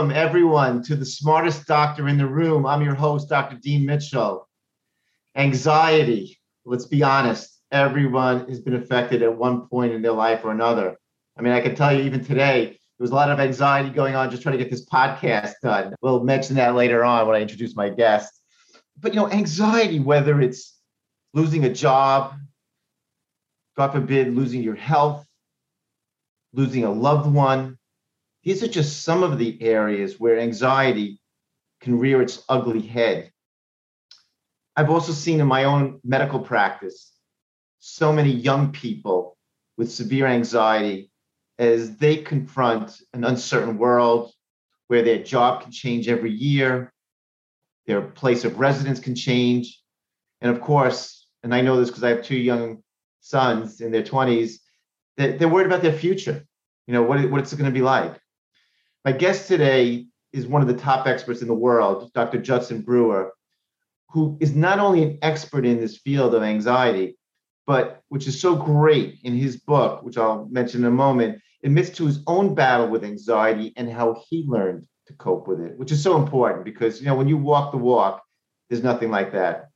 [0.00, 2.64] Welcome, everyone, to the smartest doctor in the room.
[2.64, 3.56] I'm your host, Dr.
[3.56, 4.48] Dean Mitchell.
[5.36, 10.52] Anxiety, let's be honest, everyone has been affected at one point in their life or
[10.52, 10.96] another.
[11.38, 14.14] I mean, I can tell you even today, there was a lot of anxiety going
[14.14, 15.94] on just trying to get this podcast done.
[16.00, 18.40] We'll mention that later on when I introduce my guest.
[18.98, 20.80] But, you know, anxiety, whether it's
[21.34, 22.36] losing a job,
[23.76, 25.26] God forbid, losing your health,
[26.54, 27.76] losing a loved one,
[28.42, 31.20] these are just some of the areas where anxiety
[31.80, 33.30] can rear its ugly head.
[34.76, 37.12] I've also seen in my own medical practice
[37.80, 39.36] so many young people
[39.76, 41.10] with severe anxiety
[41.58, 44.32] as they confront an uncertain world
[44.88, 46.92] where their job can change every year,
[47.86, 49.82] their place of residence can change.
[50.40, 52.82] And of course, and I know this because I have two young
[53.20, 54.54] sons in their 20s,
[55.16, 56.44] that they're worried about their future.
[56.86, 58.18] You know, what, what it's going to be like.
[59.04, 62.38] My guest today is one of the top experts in the world, Dr.
[62.38, 63.32] Judson Brewer,
[64.10, 67.16] who is not only an expert in this field of anxiety,
[67.66, 71.88] but which is so great in his book, which I'll mention in a moment, admits
[71.90, 75.92] to his own battle with anxiety and how he learned to cope with it, which
[75.92, 78.22] is so important because you know when you walk the walk,
[78.68, 79.68] there's nothing like that.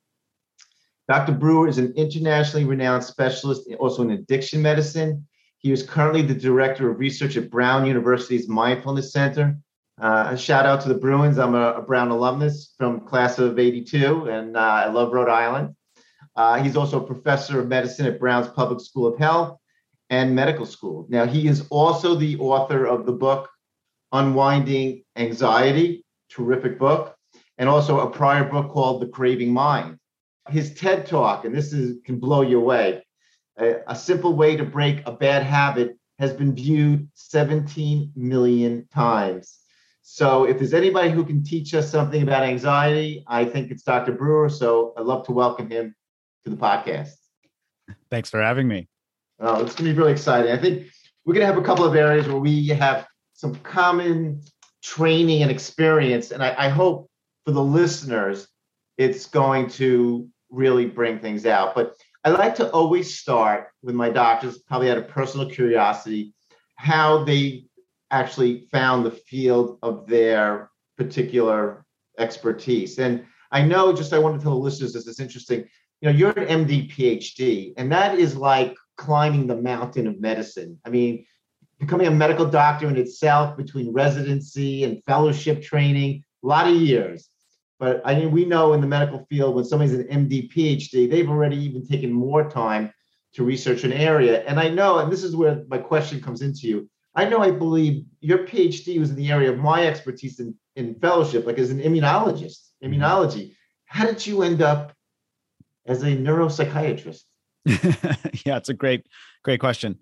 [1.08, 1.32] Dr.
[1.32, 5.26] Brewer is an internationally renowned specialist also in addiction medicine
[5.64, 9.56] he is currently the director of research at Brown University's Mindfulness Center.
[9.98, 11.38] Uh, a shout out to the Bruins.
[11.38, 15.74] I'm a, a Brown alumnus from class of 82, and uh, I love Rhode Island.
[16.36, 19.56] Uh, he's also a professor of medicine at Brown's Public School of Health
[20.10, 21.06] and Medical School.
[21.08, 23.48] Now, he is also the author of the book
[24.12, 27.16] Unwinding Anxiety, terrific book,
[27.56, 29.96] and also a prior book called The Craving Mind.
[30.50, 33.02] His TED Talk, and this is, can blow you away
[33.58, 39.58] a, a simple way to break a bad habit has been viewed 17 million times.
[40.02, 44.12] So if there's anybody who can teach us something about anxiety, I think it's Dr.
[44.12, 44.48] Brewer.
[44.48, 45.94] So I'd love to welcome him
[46.44, 47.14] to the podcast.
[48.10, 48.88] Thanks for having me.
[49.40, 50.52] Oh, it's going to be really exciting.
[50.52, 50.86] I think
[51.24, 54.42] we're going to have a couple of areas where we have some common
[54.82, 56.30] training and experience.
[56.30, 57.10] And I, I hope
[57.44, 58.46] for the listeners,
[58.98, 61.74] it's going to really bring things out.
[61.74, 66.32] But I like to always start with my doctors, probably out of personal curiosity,
[66.76, 67.66] how they
[68.10, 71.84] actually found the field of their particular
[72.18, 72.98] expertise.
[72.98, 75.66] And I know, just I want to tell the listeners this is interesting.
[76.00, 80.80] You know, you're an MD PhD, and that is like climbing the mountain of medicine.
[80.86, 81.26] I mean,
[81.78, 87.28] becoming a medical doctor in itself, between residency and fellowship training, a lot of years.
[87.78, 91.28] But I mean, we know in the medical field when somebody's an MD, PhD, they've
[91.28, 92.92] already even taken more time
[93.34, 94.44] to research an area.
[94.44, 96.88] And I know, and this is where my question comes into you.
[97.16, 100.94] I know I believe your PhD was in the area of my expertise in, in
[100.96, 102.92] fellowship, like as an immunologist, mm-hmm.
[102.92, 103.54] immunology.
[103.86, 104.92] How did you end up
[105.86, 107.22] as a neuropsychiatrist?
[108.44, 109.06] yeah, it's a great,
[109.42, 109.98] great question.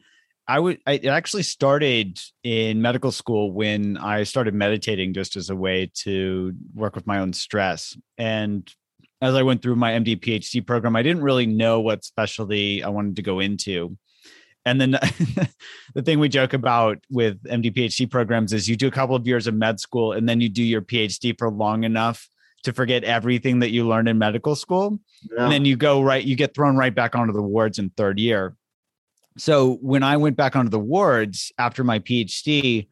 [0.48, 5.50] I would I it actually started in medical school when I started meditating just as
[5.50, 7.96] a way to work with my own stress.
[8.18, 8.68] And
[9.20, 12.88] as I went through my MD PhD program, I didn't really know what specialty I
[12.88, 13.96] wanted to go into.
[14.64, 14.90] And then
[15.94, 19.26] the thing we joke about with MD PhD programs is you do a couple of
[19.26, 22.28] years of med school and then you do your PhD for long enough
[22.64, 24.98] to forget everything that you learned in medical school.
[25.30, 25.44] Yeah.
[25.44, 28.18] And then you go right, you get thrown right back onto the wards in third
[28.18, 28.56] year.
[29.38, 32.86] So when I went back onto the wards after my PhD,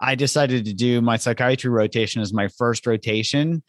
[0.00, 3.62] I decided to do my psychiatry rotation as my first rotation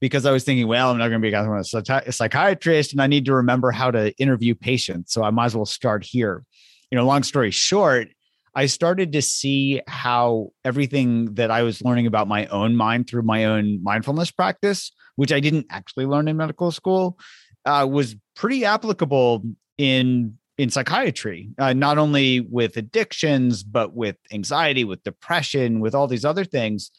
[0.00, 3.26] because I was thinking, well, I'm not going to be a psychiatrist and I need
[3.26, 5.12] to remember how to interview patients.
[5.12, 6.44] So I might as well start here.
[6.90, 8.08] You know, long story short,
[8.54, 13.22] I started to see how everything that I was learning about my own mind through
[13.22, 17.18] my own mindfulness practice, which I didn't actually learn in medical school,
[17.64, 19.42] uh, was pretty applicable
[19.76, 26.06] in in psychiatry, uh, not only with addictions, but with anxiety, with depression, with all
[26.06, 26.90] these other things.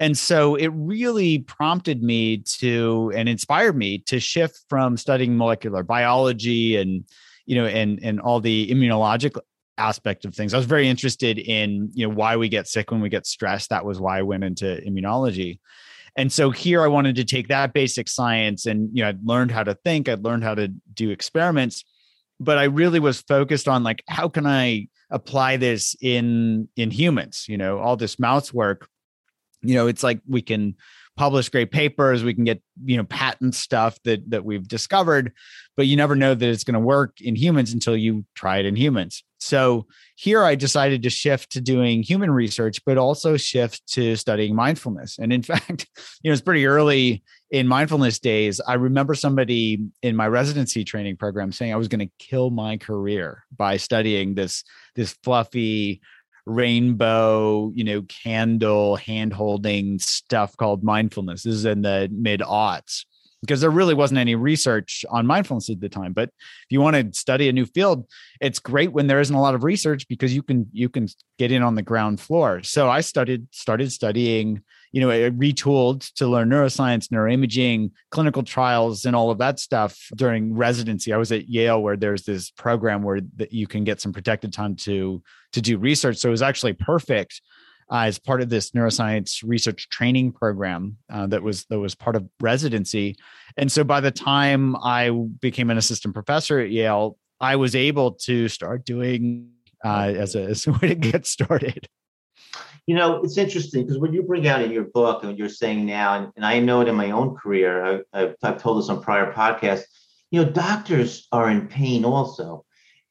[0.00, 5.82] And so it really prompted me to and inspired me to shift from studying molecular
[5.82, 7.04] biology and
[7.46, 9.38] you know and and all the immunologic
[9.78, 10.52] aspect of things.
[10.52, 13.70] I was very interested in you know why we get sick when we get stressed.
[13.70, 15.60] That was why I went into immunology.
[16.18, 19.52] And so here I wanted to take that basic science and you know I'd learned
[19.52, 21.84] how to think, I'd learned how to do experiments,
[22.38, 27.46] but I really was focused on like how can I apply this in in humans,
[27.48, 28.88] you know, all this mouse work
[29.62, 30.74] you know it's like we can
[31.16, 32.22] publish great papers.
[32.22, 35.32] We can get you know patent stuff that that we've discovered
[35.76, 38.66] but you never know that it's going to work in humans until you try it
[38.66, 39.22] in humans.
[39.38, 39.86] So
[40.16, 45.18] here i decided to shift to doing human research but also shift to studying mindfulness.
[45.18, 45.86] And in fact
[46.22, 48.60] you know it's pretty early in mindfulness days.
[48.66, 52.76] I remember somebody in my residency training program saying i was going to kill my
[52.78, 54.64] career by studying this
[54.94, 56.00] this fluffy
[56.46, 61.42] rainbow, you know, candle hand holding stuff called mindfulness.
[61.42, 63.04] This is in the mid aughts
[63.40, 66.12] because there really wasn't any research on mindfulness at the time.
[66.12, 68.08] But if you want to study a new field,
[68.40, 71.08] it's great when there isn't a lot of research because you can you can
[71.38, 72.62] get in on the ground floor.
[72.62, 74.62] So I started started studying,
[74.96, 80.54] you know, retooled to learn neuroscience, neuroimaging, clinical trials, and all of that stuff during
[80.54, 81.12] residency.
[81.12, 84.54] I was at Yale where there's this program where that you can get some protected
[84.54, 85.22] time to
[85.52, 86.16] to do research.
[86.16, 87.42] So it was actually perfect
[87.92, 92.16] uh, as part of this neuroscience research training program uh, that was that was part
[92.16, 93.16] of residency.
[93.58, 98.12] And so by the time I became an assistant professor at Yale, I was able
[98.12, 99.50] to start doing
[99.84, 101.86] uh, as, a, as a way to get started.
[102.86, 105.48] You know, it's interesting because what you bring out in your book and what you're
[105.48, 108.78] saying now, and, and I know it in my own career, I, I've, I've told
[108.78, 109.84] this on prior podcasts,
[110.30, 112.64] you know, doctors are in pain also.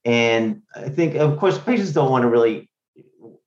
[0.06, 2.70] And I think, of course, patients don't want to really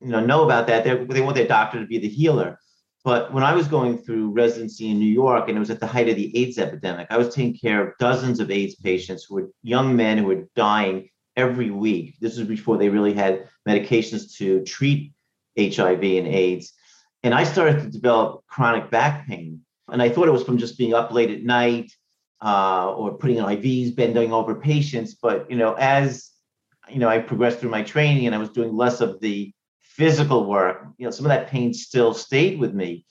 [0.00, 0.84] you know know about that.
[0.84, 2.58] They're, they want their doctor to be the healer.
[3.04, 5.86] But when I was going through residency in New York, and it was at the
[5.86, 9.36] height of the AIDS epidemic, I was taking care of dozens of AIDS patients who
[9.36, 12.16] were young men who were dying every week.
[12.20, 15.12] This was before they really had medications to treat
[15.58, 16.72] HIV and AIDS.
[17.22, 19.60] And I started to develop chronic back pain.
[19.90, 21.90] And I thought it was from just being up late at night
[22.42, 25.14] uh, or putting in IVs, bending over patients.
[25.14, 26.30] But you know, as
[26.88, 30.46] you know, I progressed through my training and I was doing less of the physical
[30.46, 33.04] work, you know, some of that pain still stayed with me.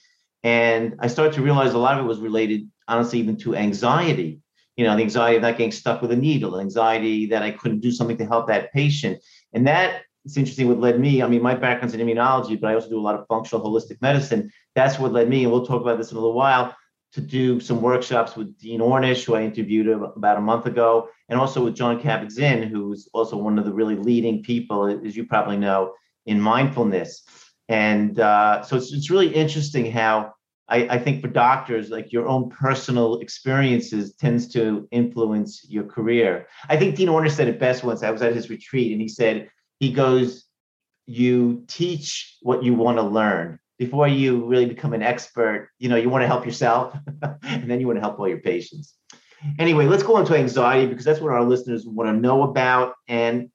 [0.43, 4.39] And I started to realize a lot of it was related, honestly, even to anxiety.
[4.77, 7.81] You know, the anxiety of not getting stuck with a needle, anxiety that I couldn't
[7.81, 9.21] do something to help that patient.
[9.51, 11.24] And that it's interesting what led me.
[11.24, 14.01] I mean, my background's in immunology, but I also do a lot of functional holistic
[14.01, 14.51] medicine.
[14.75, 16.75] That's what led me, and we'll talk about this in a little while,
[17.13, 21.39] to do some workshops with Dean Ornish, who I interviewed about a month ago, and
[21.39, 25.55] also with Jon Kabat-Zinn, who's also one of the really leading people, as you probably
[25.55, 25.93] know,
[26.25, 27.24] in mindfulness.
[27.69, 30.34] And uh, so it's, it's really interesting how
[30.67, 36.48] I, I, think for doctors, like your own personal experiences tends to influence your career.
[36.67, 38.03] I think Dean Ornish said it best once.
[38.03, 40.46] I was at his retreat and he said, he goes,
[41.05, 45.69] you teach what you want to learn before you really become an expert.
[45.79, 46.98] You know, you want to help yourself
[47.43, 48.96] and then you want to help all your patients.
[49.60, 52.96] Anyway, let's go into anxiety because that's what our listeners want to know about.
[53.07, 53.50] And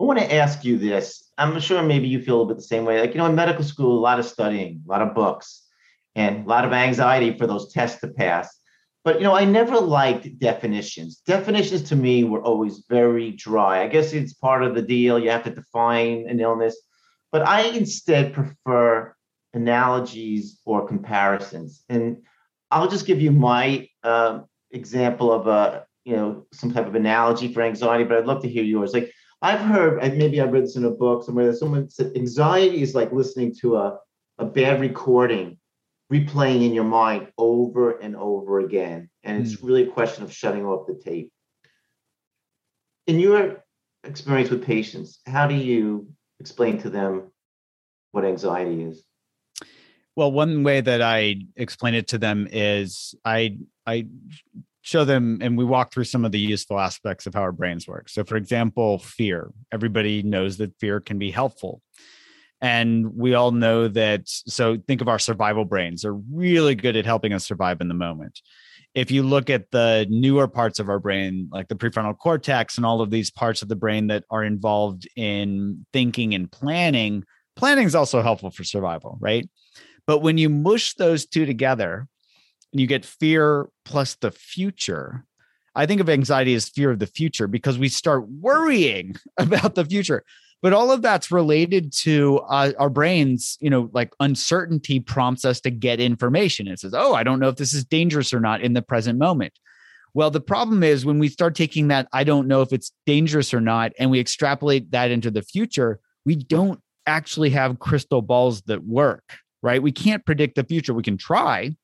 [0.00, 1.28] I want to ask you this.
[1.36, 3.00] I'm sure maybe you feel a bit the same way.
[3.00, 5.62] Like, you know, in medical school, a lot of studying, a lot of books,
[6.14, 8.56] and a lot of anxiety for those tests to pass.
[9.04, 11.20] But, you know, I never liked definitions.
[11.26, 13.82] Definitions to me were always very dry.
[13.82, 15.18] I guess it's part of the deal.
[15.18, 16.74] You have to define an illness.
[17.30, 19.14] But I instead prefer
[19.52, 21.84] analogies or comparisons.
[21.88, 22.22] And
[22.70, 27.52] I'll just give you my uh, example of a, you know, some type of analogy
[27.52, 28.94] for anxiety, but I'd love to hear yours.
[28.94, 32.80] Like, I've heard, maybe I read this in a book somewhere that someone said anxiety
[32.80, 33.98] is like listening to a,
[34.38, 35.58] a bad recording,
[36.12, 39.10] replaying in your mind over and over again.
[39.22, 39.66] And it's mm.
[39.66, 41.32] really a question of shutting off the tape.
[43.06, 43.64] In your
[44.04, 46.08] experience with patients, how do you
[46.40, 47.30] explain to them
[48.12, 49.02] what anxiety is?
[50.16, 54.06] Well, one way that I explain it to them is I I
[54.82, 57.88] show them and we walk through some of the useful aspects of how our brains
[57.88, 58.08] work.
[58.08, 59.50] So for example, fear.
[59.72, 61.82] Everybody knows that fear can be helpful.
[62.60, 66.02] And we all know that so think of our survival brains.
[66.02, 68.40] They're really good at helping us survive in the moment.
[68.94, 72.86] If you look at the newer parts of our brain, like the prefrontal cortex and
[72.86, 77.24] all of these parts of the brain that are involved in thinking and planning,
[77.56, 79.48] planning is also helpful for survival, right?
[80.06, 82.06] But when you mush those two together
[82.72, 85.24] and you get fear plus the future,
[85.74, 89.84] I think of anxiety as fear of the future because we start worrying about the
[89.84, 90.24] future.
[90.64, 95.60] But all of that's related to uh, our brains, you know, like uncertainty prompts us
[95.60, 96.66] to get information.
[96.66, 99.16] It says, oh, I don't know if this is dangerous or not in the present
[99.16, 99.52] moment.
[100.14, 103.54] Well, the problem is when we start taking that, I don't know if it's dangerous
[103.54, 108.62] or not, and we extrapolate that into the future, we don't actually have crystal balls
[108.62, 109.22] that work
[109.64, 109.82] right?
[109.82, 110.92] We can't predict the future.
[110.92, 111.74] We can try,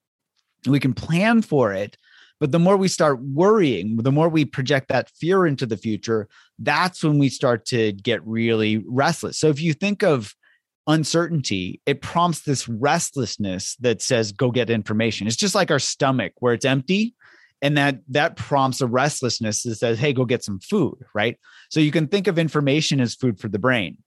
[0.66, 1.96] we can plan for it.
[2.40, 6.26] But the more we start worrying, the more we project that fear into the future,
[6.58, 9.38] that's when we start to get really restless.
[9.38, 10.34] So if you think of
[10.86, 15.26] uncertainty, it prompts this restlessness that says, go get information.
[15.26, 17.14] It's just like our stomach where it's empty.
[17.62, 21.38] And that that prompts a restlessness that says, hey, go get some food, right?
[21.68, 23.98] So you can think of information as food for the brain.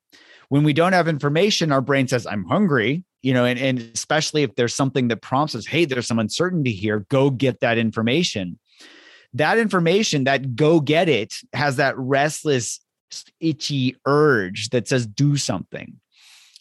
[0.49, 4.43] When we don't have information, our brain says, I'm hungry you know, and, and especially
[4.43, 8.59] if there's something that prompts us, hey, there's some uncertainty here, go get that information.
[9.33, 12.81] That information, that go get it, has that restless,
[13.39, 15.99] itchy urge that says, do something.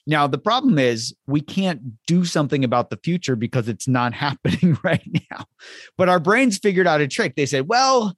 [0.06, 4.78] Now, the problem is we can't do something about the future because it's not happening
[4.82, 5.44] right now.
[5.98, 7.34] But our brains figured out a trick.
[7.34, 8.16] They said, well,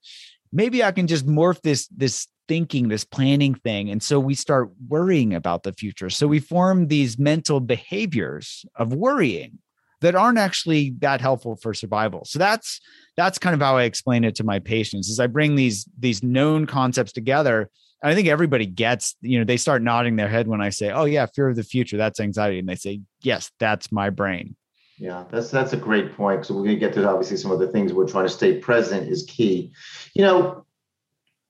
[0.53, 3.91] maybe I can just morph this this thinking, this planning thing.
[3.91, 6.11] And so we start worrying about the future.
[6.11, 9.59] So we form these mental behaviors of worrying
[10.01, 12.25] that aren't actually that helpful for survival.
[12.27, 12.81] So that's
[13.17, 16.23] that's kind of how I explain it to my patients is I bring these these
[16.23, 17.71] known concepts together.
[18.03, 20.91] And I think everybody gets, you know, they start nodding their head when I say,
[20.91, 24.57] "Oh yeah, fear of the future, that's anxiety." And they say, "Yes, that's my brain."
[24.99, 26.45] Yeah, that's that's a great point.
[26.45, 28.59] So we're going to get to obviously some of the things we're trying to stay
[28.59, 29.73] present is key.
[30.15, 30.64] You know,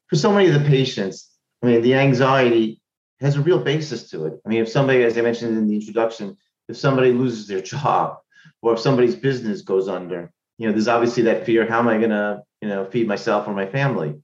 [0.08, 1.30] for so many of the patients,
[1.62, 2.80] I mean, the anxiety
[3.20, 4.40] has a real basis to it.
[4.44, 6.36] I mean, if somebody, as I mentioned in the introduction,
[6.68, 8.18] if somebody loses their job
[8.62, 11.98] or if somebody's business goes under, you know, there's obviously that fear, how am I
[11.98, 14.14] going to, you know, feed myself or my family?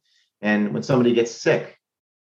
[0.40, 1.76] And when somebody gets sick,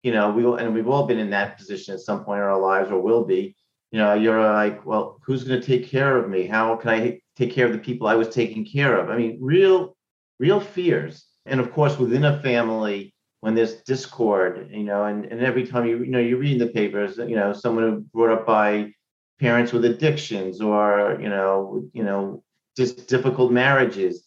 [0.02, 2.58] you know, we and we've all been in that position at some point in our
[2.58, 3.54] lives or will be,
[3.90, 6.46] you know, you're like, well, who's going to take care of me?
[6.46, 9.10] How can I take care of the people I was taking care of?
[9.10, 9.96] I mean, real,
[10.38, 11.26] real fears.
[11.44, 15.86] And of course, within a family, when there's discord, you know, and, and every time
[15.86, 18.92] you, you know, you read in the papers, you know, someone brought up by
[19.38, 22.42] parents with addictions or, you know, you know,
[22.76, 24.24] just difficult marriages,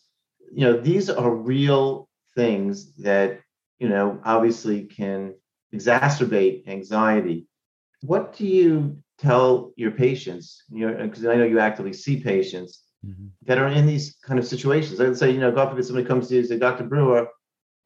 [0.52, 3.40] you know, these are real things that,
[3.80, 5.36] you know, obviously can
[5.74, 7.48] exacerbate anxiety.
[8.02, 12.84] What do you tell your patients, you know, because I know you actively see patients
[13.06, 13.28] mm-hmm.
[13.44, 15.00] that are in these kind of situations.
[15.00, 16.84] I'd say, you know, God forbid somebody comes to you and say, Dr.
[16.84, 17.28] Brewer,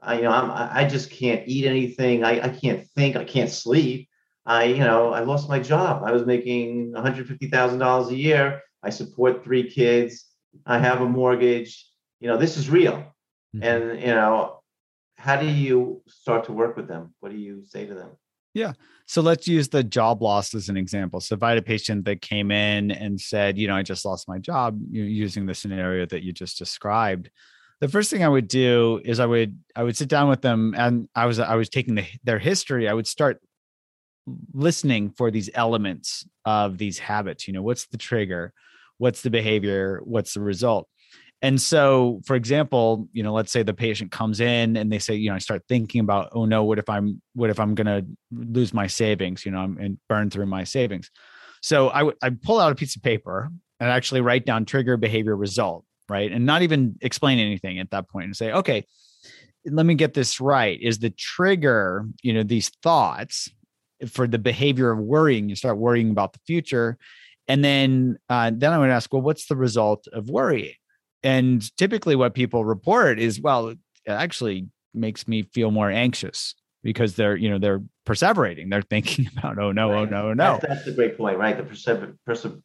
[0.02, 2.24] I, you know, I'm, I just can't eat anything.
[2.24, 3.16] I, I can't think.
[3.16, 4.10] I can't sleep.
[4.46, 6.04] I, you know, I lost my job.
[6.06, 8.62] I was making $150,000 a year.
[8.84, 10.26] I support three kids.
[10.66, 11.86] I have a mortgage.
[12.20, 13.14] You know, this is real.
[13.56, 13.64] Mm-hmm.
[13.64, 14.62] And, you know,
[15.18, 17.14] how do you start to work with them?
[17.20, 18.12] What do you say to them?
[18.54, 18.74] Yeah.
[19.06, 21.20] So let's use the job loss as an example.
[21.22, 24.06] So if I had a patient that came in and said, you know, I just
[24.06, 27.30] lost my job, using the scenario that you just described,
[27.80, 30.74] the first thing I would do is I would I would sit down with them
[30.78, 32.88] and I was I was taking the, their history.
[32.88, 33.40] I would start
[34.54, 37.48] listening for these elements of these habits.
[37.48, 38.54] You know, what's the trigger?
[38.98, 40.02] What's the behavior?
[40.04, 40.88] What's the result?
[41.44, 45.14] And so, for example, you know, let's say the patient comes in and they say,
[45.14, 48.04] you know, I start thinking about, oh no, what if I'm what if I'm gonna
[48.32, 49.46] lose my savings?
[49.46, 51.12] You know, I'm and burn through my savings.
[51.62, 54.98] So I would I pull out a piece of paper and actually write down trigger
[54.98, 56.32] behavior result right?
[56.32, 58.86] And not even explain anything at that point and say, okay,
[59.66, 60.80] let me get this right.
[60.82, 63.50] Is the trigger, you know, these thoughts
[64.10, 65.50] for the behavior of worrying?
[65.50, 66.98] You start worrying about the future.
[67.48, 70.76] And then uh, then I would ask, well, what's the result of worrying?
[71.24, 77.16] And typically what people report is, well, it actually makes me feel more anxious because
[77.16, 78.70] they're, you know, they're perseverating.
[78.70, 80.02] They're thinking about, oh no, oh, right.
[80.02, 80.60] oh no, oh no.
[80.62, 81.58] That's, that's a great point, right?
[81.58, 82.62] The perse- perse-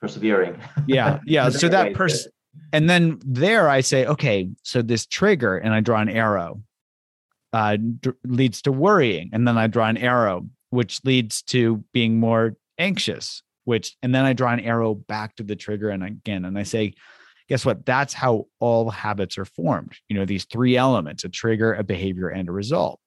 [0.00, 0.60] persevering.
[0.86, 1.48] Yeah, yeah.
[1.50, 2.32] so that person
[2.72, 6.62] and then there I say, okay, so this trigger, and I draw an arrow.
[7.52, 9.30] uh, d- leads to worrying.
[9.32, 14.24] And then I draw an arrow, which leads to being more anxious, which, and then
[14.24, 15.90] I draw an arrow back to the trigger.
[15.90, 16.94] And again, and I say,
[17.48, 17.86] guess what?
[17.86, 19.94] That's how all habits are formed.
[20.08, 23.00] You know, these three elements a trigger, a behavior, and a result.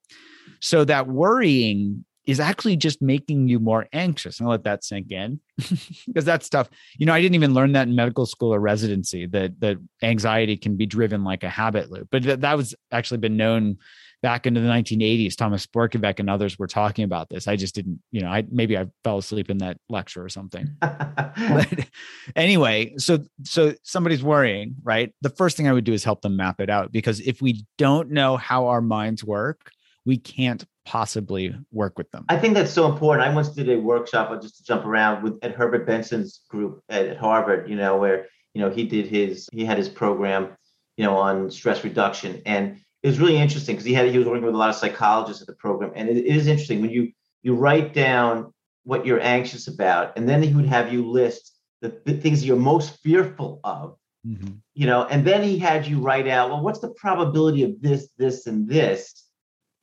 [0.60, 4.40] So that worrying is actually just making you more anxious.
[4.40, 5.40] And I'll let that sink in
[6.08, 6.70] because that's tough.
[6.98, 10.56] You know, I didn't even learn that in medical school or residency that that anxiety
[10.58, 12.10] can be driven like a habit loop.
[12.12, 13.78] But that, that was actually been known
[14.22, 15.36] back into the 1980s.
[15.36, 17.48] Thomas Borkovec and others were talking about this.
[17.48, 20.68] I just didn't, you know, I maybe I fell asleep in that lecture or something.
[20.80, 21.88] but
[22.36, 25.14] anyway, so so somebody's worrying, right?
[25.22, 27.66] The first thing I would do is help them map it out because if we
[27.78, 29.72] don't know how our minds work,
[30.06, 32.26] we can't possibly work with them.
[32.30, 33.28] I think that's so important.
[33.28, 36.82] I once did a workshop, uh, just to jump around, with at Herbert Benson's group
[36.90, 37.70] at, at Harvard.
[37.70, 40.56] You know, where you know he did his he had his program,
[40.98, 44.28] you know, on stress reduction, and it was really interesting because he had he was
[44.28, 46.92] working with a lot of psychologists at the program, and it, it is interesting when
[46.92, 47.12] you
[47.44, 52.00] you write down what you're anxious about, and then he would have you list the,
[52.06, 53.98] the things you're most fearful of.
[54.26, 54.54] Mm-hmm.
[54.76, 58.10] You know, and then he had you write out, well, what's the probability of this,
[58.18, 59.26] this, and this?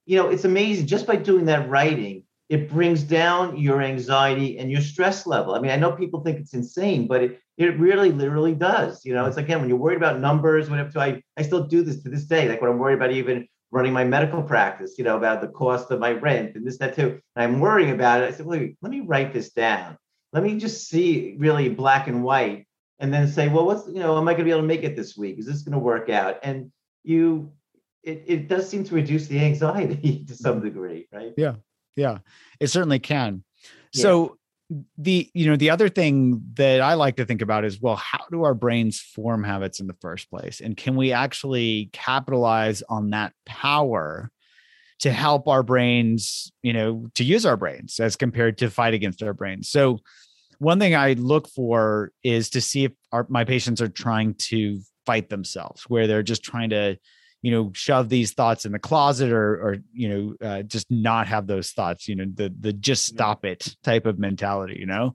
[0.08, 4.72] You know, it's amazing just by doing that writing, it brings down your anxiety and
[4.72, 5.54] your stress level.
[5.54, 9.04] I mean, I know people think it's insane, but it, it really literally does.
[9.04, 11.82] You know, it's again, when you're worried about numbers, whatever, so I, I still do
[11.82, 12.48] this to this day.
[12.48, 15.90] Like when I'm worried about even running my medical practice, you know, about the cost
[15.90, 17.20] of my rent and this, that too.
[17.36, 18.32] And I'm worrying about it.
[18.32, 19.98] I said, wait, let me write this down.
[20.32, 22.66] Let me just see really black and white
[22.98, 24.84] and then say, well, what's, you know, am I going to be able to make
[24.84, 25.38] it this week?
[25.38, 26.38] Is this going to work out?
[26.42, 26.72] And
[27.04, 27.52] you
[28.02, 31.32] it, it does seem to reduce the anxiety to some degree, right?
[31.36, 31.56] Yeah.
[31.96, 32.18] Yeah.
[32.60, 33.44] It certainly can.
[33.92, 34.02] Yeah.
[34.02, 34.38] So
[34.98, 38.22] the you know the other thing that i like to think about is well how
[38.30, 43.10] do our brains form habits in the first place and can we actually capitalize on
[43.10, 44.30] that power
[44.98, 49.22] to help our brains you know to use our brains as compared to fight against
[49.22, 49.98] our brains so
[50.58, 54.80] one thing i look for is to see if our, my patients are trying to
[55.06, 56.98] fight themselves where they're just trying to
[57.42, 61.28] you know shove these thoughts in the closet or or you know uh, just not
[61.28, 65.14] have those thoughts you know the the just stop it type of mentality you know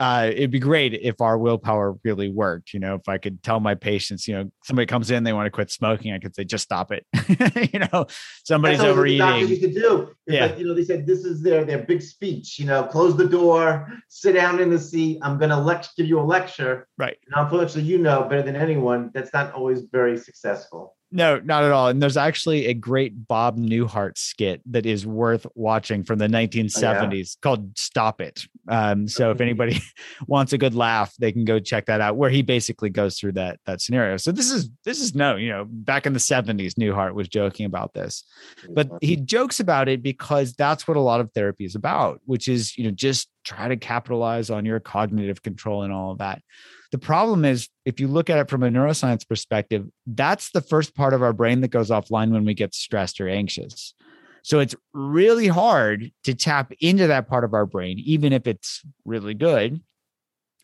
[0.00, 2.72] uh, it'd be great if our willpower really worked.
[2.72, 5.46] You know, if I could tell my patients, you know, somebody comes in, they want
[5.46, 7.04] to quit smoking, I could say, just stop it.
[7.72, 8.06] you know,
[8.44, 9.48] somebody's That's overeating.
[9.48, 10.14] Used to do.
[10.26, 10.46] It's yeah.
[10.46, 12.60] Like, you know, they said this is their their big speech.
[12.60, 15.18] You know, close the door, sit down in the seat.
[15.22, 16.86] I'm going to lect- give you a lecture.
[16.96, 17.16] Right.
[17.26, 19.10] And unfortunately, you know better than anyone.
[19.12, 20.94] That's not always very successful.
[21.10, 21.88] No, not at all.
[21.88, 26.84] And there's actually a great Bob Newhart skit that is worth watching from the 1970s
[26.84, 27.24] oh, yeah.
[27.40, 28.46] called Stop It.
[28.68, 29.80] Um, so if anybody
[30.26, 33.32] wants a good laugh, they can go check that out where he basically goes through
[33.32, 34.18] that that scenario.
[34.18, 37.64] So this is this is no, you know, back in the 70s, Newhart was joking
[37.64, 38.22] about this.
[38.68, 42.48] But he jokes about it because that's what a lot of therapy is about, which
[42.48, 46.42] is, you know, just try to capitalize on your cognitive control and all of that.
[46.90, 50.94] The problem is, if you look at it from a neuroscience perspective, that's the first
[50.94, 53.94] part of our brain that goes offline when we get stressed or anxious.
[54.42, 58.82] So it's really hard to tap into that part of our brain, even if it's
[59.04, 59.80] really good.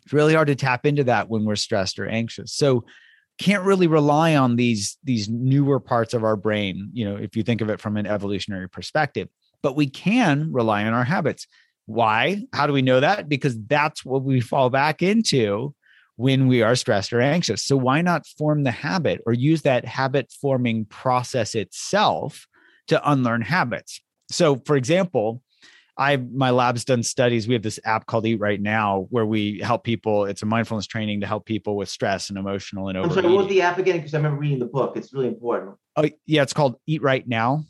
[0.05, 2.55] It's really hard to tap into that when we're stressed or anxious.
[2.55, 2.85] So
[3.39, 7.43] can't really rely on these these newer parts of our brain you know if you
[7.43, 9.29] think of it from an evolutionary perspective
[9.63, 11.47] but we can rely on our habits
[11.87, 15.75] why how do we know that because that's what we fall back into
[16.17, 17.65] when we are stressed or anxious.
[17.65, 22.47] So why not form the habit or use that habit forming process itself
[22.89, 24.01] to unlearn habits?
[24.31, 25.43] So for example,
[25.97, 27.47] I my lab's done studies.
[27.47, 30.25] We have this app called Eat Right Now where we help people.
[30.25, 33.19] It's a mindfulness training to help people with stress and emotional and overeating.
[33.19, 33.99] I'm sorry, what was the app again?
[33.99, 34.97] Because I remember reading the book.
[34.97, 35.77] It's really important.
[35.97, 37.65] Oh yeah, it's called Eat Right Now.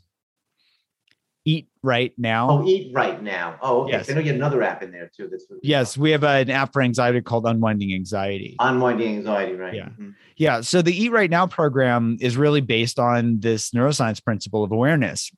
[1.44, 2.50] Eat Right Now.
[2.50, 3.56] Oh, Eat Right Now.
[3.60, 3.92] Oh, okay.
[3.92, 4.10] Yes.
[4.10, 5.28] I know you have another app in there too.
[5.30, 8.56] That's yes, we have an app for anxiety called Unwinding Anxiety.
[8.58, 9.74] Unwinding Anxiety, right?
[9.74, 10.10] Yeah, mm-hmm.
[10.36, 10.62] yeah.
[10.62, 15.30] So the Eat Right Now program is really based on this neuroscience principle of awareness.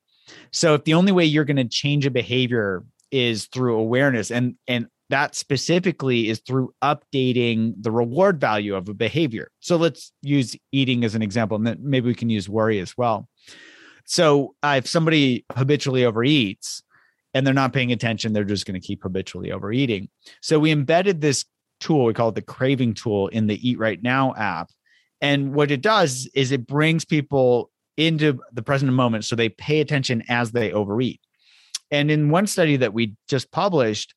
[0.53, 4.55] So if the only way you're going to change a behavior is through awareness, and
[4.69, 9.51] and that specifically is through updating the reward value of a behavior.
[9.61, 12.97] So let's use eating as an example, and then maybe we can use worry as
[12.97, 13.29] well.
[14.07, 16.83] So uh, if somebody habitually overeats
[17.35, 20.09] and they're not paying attention, they're just going to keep habitually overeating.
[20.41, 21.45] So we embedded this
[21.81, 24.71] tool, we call it the craving tool in the Eat Right Now app.
[25.21, 29.81] And what it does is it brings people into the present moment so they pay
[29.81, 31.21] attention as they overeat.
[31.91, 34.15] And in one study that we just published,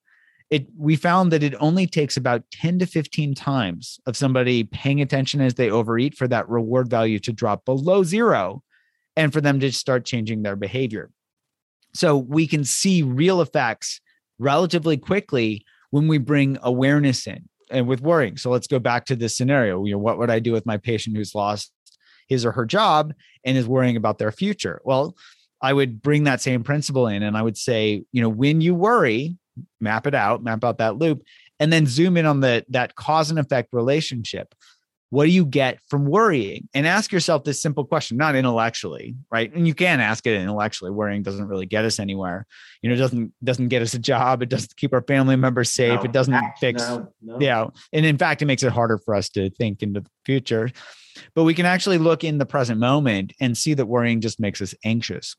[0.50, 5.02] it we found that it only takes about 10 to 15 times of somebody paying
[5.02, 8.64] attention as they overeat for that reward value to drop below zero
[9.20, 11.12] and for them to start changing their behavior.
[11.94, 14.00] So we can see real effects
[14.40, 18.38] relatively quickly when we bring awareness in and with worrying.
[18.38, 19.84] So let's go back to this scenario.
[19.84, 21.70] You know, what would I do with my patient who's lost
[22.30, 24.80] his or her job and is worrying about their future?
[24.86, 25.18] Well,
[25.62, 28.74] I would bring that same principle in and I would say, you know, when you
[28.74, 29.36] worry,
[29.82, 31.24] map it out, map out that loop,
[31.60, 34.56] and then zoom in on the that cause and effect relationship
[35.10, 36.70] what do you get from worrying?
[36.74, 39.54] And ask yourself this simple question not intellectually right?
[39.54, 40.92] And you can ask it intellectually.
[40.92, 42.46] Worrying doesn't really get us anywhere.
[42.82, 44.42] You know it doesn't doesn't get us a job.
[44.42, 46.00] It doesn't keep our family members safe.
[46.00, 47.38] No, it doesn't fix no, no.
[47.40, 47.68] yeah.
[47.94, 50.70] And in fact it makes it harder for us to think into the future.
[51.36, 54.62] But we can actually look in the present moment and see that worrying just makes
[54.62, 55.36] us anxious.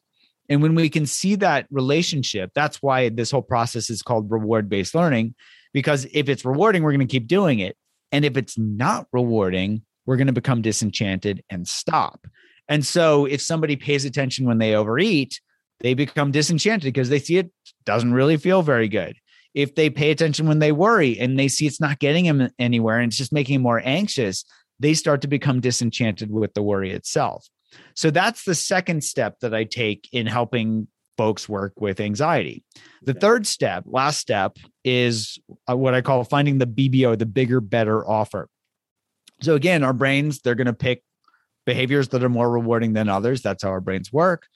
[0.48, 4.68] And when we can see that relationship that's why this whole process is called reward
[4.68, 5.34] based learning
[5.72, 7.76] because if it's rewarding we're going to keep doing it
[8.12, 12.26] and if it's not rewarding, we're going to become disenchanted and stop.
[12.68, 15.40] And so if somebody pays attention when they overeat,
[15.80, 17.50] they become disenchanted because they see it
[17.84, 19.16] doesn't really feel very good.
[19.54, 23.00] If they pay attention when they worry and they see it's not getting them anywhere
[23.00, 24.44] and it's just making them more anxious,
[24.78, 27.46] they start to become disenchanted with the worry itself.
[27.94, 30.88] So that's the second step that I take in helping
[31.20, 32.64] folks work with anxiety.
[33.02, 34.56] The third step, last step,
[34.86, 35.38] is
[35.70, 38.48] uh, what I call finding the BBO, the bigger, better offer.
[39.42, 41.02] So again, our brains, they're going to pick
[41.66, 43.42] behaviors that are more rewarding than others.
[43.42, 44.46] That's how our brains work.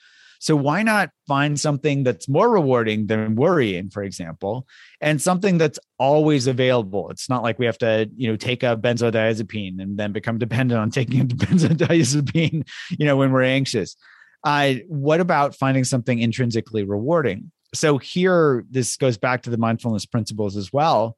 [0.40, 4.66] So why not find something that's more rewarding than worrying, for example,
[5.02, 7.10] and something that's always available?
[7.10, 10.80] It's not like we have to, you know, take a benzodiazepine and then become dependent
[10.80, 13.96] on taking a benzodiazepine, you know, when we're anxious.
[14.44, 17.50] What about finding something intrinsically rewarding?
[17.74, 21.16] So here, this goes back to the mindfulness principles as well.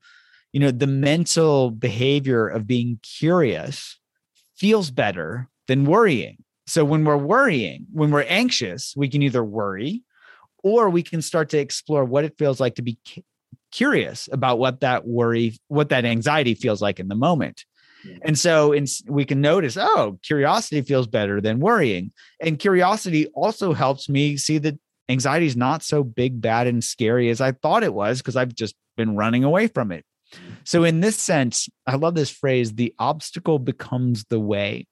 [0.53, 3.99] You know, the mental behavior of being curious
[4.57, 6.39] feels better than worrying.
[6.67, 10.03] So when we're worrying, when we're anxious, we can either worry
[10.65, 12.99] or we can start to explore what it feels like to be
[13.71, 17.65] curious about what that worry, what that anxiety feels like in the moment.
[18.23, 22.13] And so in, we can notice, oh, curiosity feels better than worrying.
[22.41, 27.31] And curiosity also helps me see that anxiety is not so big, bad, and scary
[27.31, 30.05] as I thought it was because I've just been running away from it.
[30.65, 34.87] So, in this sense, I love this phrase the obstacle becomes the way.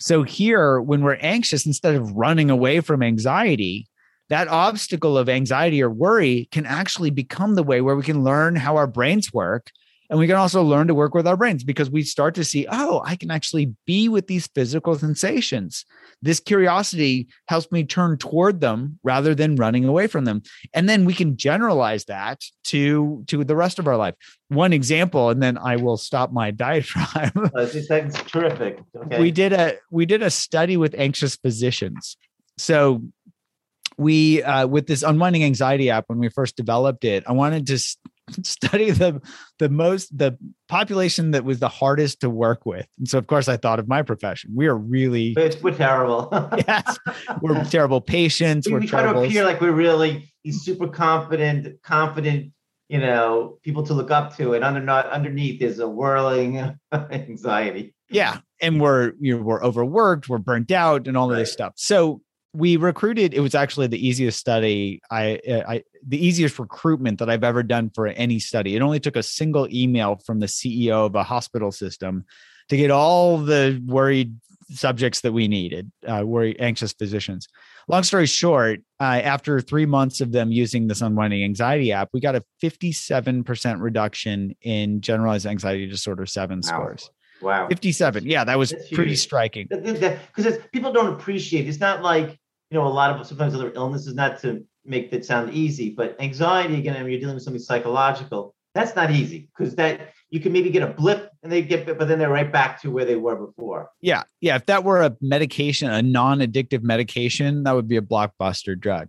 [0.00, 3.86] So, here, when we're anxious, instead of running away from anxiety,
[4.28, 8.56] that obstacle of anxiety or worry can actually become the way where we can learn
[8.56, 9.70] how our brains work
[10.10, 12.66] and we can also learn to work with our brains because we start to see,
[12.68, 15.86] oh, I can actually be with these physical sensations.
[16.20, 20.42] This curiosity helps me turn toward them rather than running away from them.
[20.74, 24.16] And then we can generalize that to to the rest of our life.
[24.48, 27.32] One example, and then I will stop my diatribe.
[27.54, 28.80] That's terrific.
[28.96, 29.20] Okay.
[29.20, 32.16] We did a we did a study with anxious physicians.
[32.58, 33.02] So
[33.96, 37.78] we uh, with this unwinding anxiety app when we first developed it i wanted to
[38.42, 39.20] study the
[39.58, 40.36] the most the
[40.68, 42.86] population that was the hardest to work with.
[42.98, 44.52] And so of course I thought of my profession.
[44.54, 46.28] We are really we're terrible.
[46.66, 46.98] yes.
[47.40, 48.66] We're terrible patients.
[48.66, 52.52] We, we're we try to appear like we're really these super confident, confident,
[52.88, 54.54] you know, people to look up to.
[54.54, 57.94] And under not underneath is a whirling anxiety.
[58.10, 58.38] Yeah.
[58.60, 61.34] And we're you know, we're overworked, we're burnt out and all right.
[61.34, 61.74] of this stuff.
[61.76, 62.20] So
[62.52, 67.44] we recruited it was actually the easiest study I, I the easiest recruitment that i've
[67.44, 68.74] ever done for any study.
[68.74, 72.24] It only took a single email from the ceo of a hospital system
[72.68, 74.36] to get all the worried
[74.70, 77.48] subjects that we needed uh, worried anxious physicians.
[77.88, 82.20] Long story short uh, after three months of them using this unwinding anxiety app we
[82.20, 86.60] got a 57% reduction in generalized anxiety disorder 7 wow.
[86.62, 87.10] scores
[87.42, 87.68] Wow.
[87.68, 88.24] 57.
[88.24, 89.66] Yeah, that was pretty striking.
[89.68, 92.38] Because people don't appreciate it's not like,
[92.70, 96.16] you know, a lot of sometimes other illnesses, not to make that sound easy, but
[96.20, 100.38] anxiety, again, I mean, you're dealing with something psychological, that's not easy because that you
[100.38, 103.04] can maybe get a blip and they get, but then they're right back to where
[103.04, 103.90] they were before.
[104.00, 104.22] Yeah.
[104.40, 104.56] Yeah.
[104.56, 109.08] If that were a medication, a non addictive medication, that would be a blockbuster drug.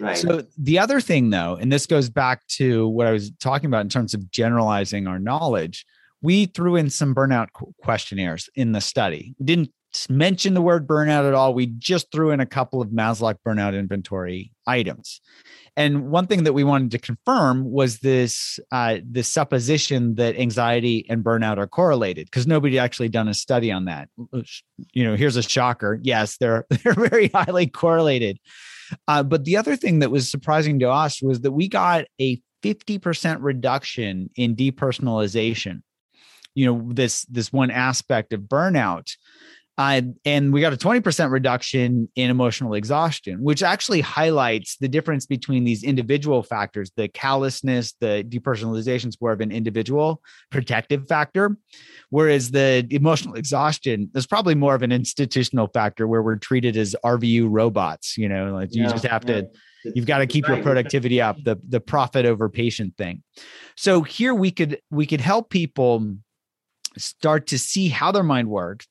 [0.00, 0.18] Right.
[0.18, 3.82] So the other thing though, and this goes back to what I was talking about
[3.82, 5.86] in terms of generalizing our knowledge,
[6.26, 7.50] we threw in some burnout
[7.84, 9.36] questionnaires in the study.
[9.38, 9.70] We didn't
[10.10, 11.54] mention the word burnout at all.
[11.54, 15.20] We just threw in a couple of Maslach burnout inventory items.
[15.76, 21.06] And one thing that we wanted to confirm was this uh, this supposition that anxiety
[21.08, 24.08] and burnout are correlated because nobody actually done a study on that.
[24.94, 26.00] You know, here's a shocker.
[26.02, 28.40] Yes, they're they're very highly correlated.
[29.06, 32.40] Uh, but the other thing that was surprising to us was that we got a
[32.64, 35.82] 50% reduction in depersonalization
[36.56, 39.12] you know this this one aspect of burnout
[39.78, 45.26] Uh, and we got a 20% reduction in emotional exhaustion, which actually highlights the difference
[45.26, 51.58] between these individual factors the callousness, the depersonalization score of an individual protective factor.
[52.08, 56.96] Whereas the emotional exhaustion is probably more of an institutional factor where we're treated as
[57.04, 58.16] RVU robots.
[58.16, 59.42] You know, like you yeah, just have yeah.
[59.42, 59.48] to
[59.94, 63.22] you've got to keep your productivity up the the profit over patient thing
[63.76, 66.16] so here we could we could help people
[66.98, 68.86] start to see how their mind works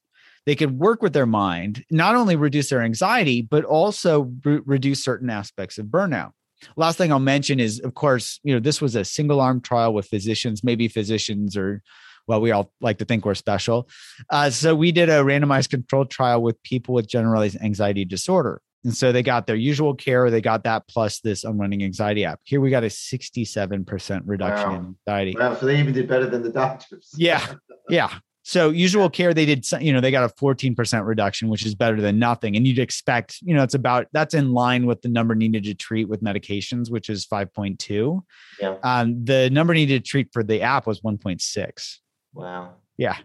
[0.45, 5.03] they could work with their mind, not only reduce their anxiety, but also re- reduce
[5.03, 6.31] certain aspects of burnout.
[6.77, 9.93] Last thing I'll mention is, of course, you know, this was a single arm trial
[9.93, 11.81] with physicians, maybe physicians or
[12.27, 13.87] well, we all like to think we're special.
[14.31, 18.61] Uh, so we did a randomized controlled trial with people with generalized anxiety disorder.
[18.83, 22.39] And so they got their usual care, they got that plus this unwinding anxiety app.
[22.43, 24.75] Here we got a 67% reduction wow.
[24.75, 25.35] in anxiety.
[25.37, 25.55] Wow.
[25.55, 27.11] So they even did better than the doctors.
[27.15, 27.45] yeah.
[27.89, 28.09] Yeah.
[28.47, 31.99] So usual care, they did, you know, they got a 14% reduction, which is better
[31.99, 32.55] than nothing.
[32.55, 35.73] And you'd expect, you know, it's about, that's in line with the number needed to
[35.73, 38.21] treat with medications, which is 5.2.
[38.61, 38.75] Yeah.
[38.83, 41.97] Um, the number needed to treat for the app was 1.6.
[42.35, 42.75] Wow.
[42.97, 43.17] Yeah.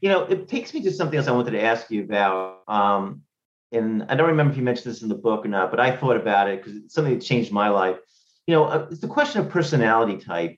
[0.00, 2.62] You know, it takes me to something else I wanted to ask you about.
[2.66, 3.22] Um,
[3.70, 5.96] and I don't remember if you mentioned this in the book or not, but I
[5.96, 7.98] thought about it because it's something that changed my life.
[8.48, 10.56] You know, uh, it's the question of personality type.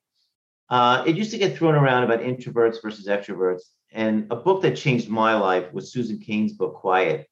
[0.70, 3.62] Uh, it used to get thrown around about introverts versus extroverts.
[3.92, 7.26] And a book that changed my life was Susan Cain's book, Quiet.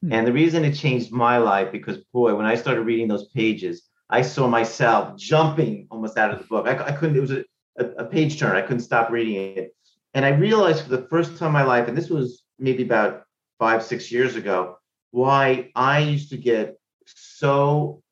[0.00, 0.12] Hmm.
[0.12, 3.88] And the reason it changed my life, because boy, when I started reading those pages,
[4.08, 6.66] I saw myself jumping almost out of the book.
[6.66, 7.44] I, I couldn't, it was a,
[7.78, 8.56] a, a page turn.
[8.56, 9.74] I couldn't stop reading it.
[10.14, 13.22] And I realized for the first time in my life, and this was maybe about
[13.58, 14.78] five, six years ago,
[15.10, 18.02] why I used to get so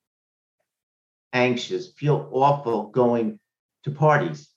[1.33, 3.40] anxious, feel awful going
[3.85, 4.51] to parties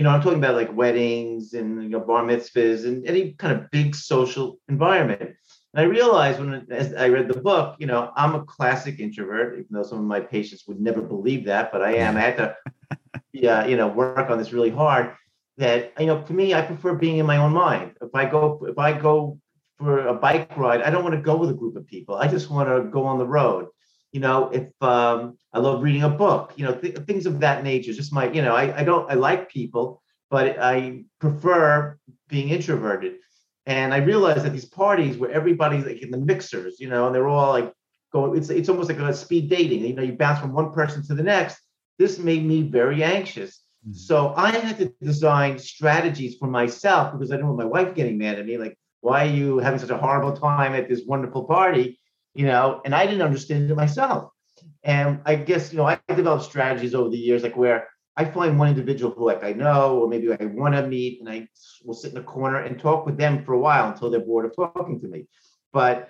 [0.00, 3.54] you know, I'm talking about like weddings and you know, bar mitzvahs and any kind
[3.54, 5.20] of big social environment.
[5.20, 5.36] And
[5.74, 9.66] I realized when as I read the book, you know, I'm a classic introvert, even
[9.68, 12.16] though some of my patients would never believe that, but I am.
[12.16, 12.56] I had to,
[13.34, 15.14] yeah, you know, work on this really hard.
[15.58, 17.92] That you know, for me, I prefer being in my own mind.
[18.00, 19.38] If I go, if I go
[19.76, 22.14] for a bike ride, I don't want to go with a group of people.
[22.16, 23.66] I just want to go on the road
[24.12, 27.64] you know if um, i love reading a book you know th- things of that
[27.64, 32.50] nature just my you know I, I don't i like people but i prefer being
[32.50, 33.16] introverted.
[33.66, 37.14] And i realized that these parties where everybody's like in the mixers you know and
[37.14, 37.72] they're all like
[38.12, 41.04] going it's it's almost like a speed dating you know you bounce from one person
[41.06, 41.58] to the next.
[41.98, 43.62] This made me very anxious.
[43.86, 43.94] Mm-hmm.
[43.94, 48.18] so i had to design strategies for myself because i didn't want my wife getting
[48.18, 51.44] mad at me like why are you having such a horrible time at this wonderful
[51.44, 51.99] party
[52.34, 54.32] you know, and I didn't understand it myself.
[54.82, 58.58] And I guess, you know, I developed strategies over the years, like where I find
[58.58, 61.48] one individual who like I know, or maybe I want to meet, and I
[61.84, 64.44] will sit in a corner and talk with them for a while until they're bored
[64.44, 65.26] of talking to me.
[65.72, 66.08] But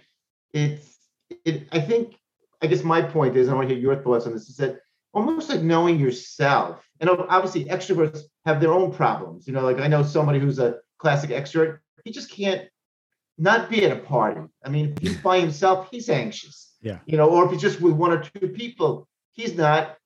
[0.53, 0.97] it's,
[1.45, 2.15] it, I think,
[2.63, 4.81] I guess my point is, I want to hear your thoughts on this, is that
[5.13, 6.85] almost like knowing yourself.
[7.01, 9.47] And obviously, extroverts have their own problems.
[9.47, 12.69] You know, like I know somebody who's a classic extrovert, he just can't
[13.41, 14.43] not be at a party.
[14.65, 16.75] I mean, if he's by himself, he's anxious.
[16.83, 16.99] Yeah.
[17.07, 19.97] You know, or if he's just with one or two people, he's not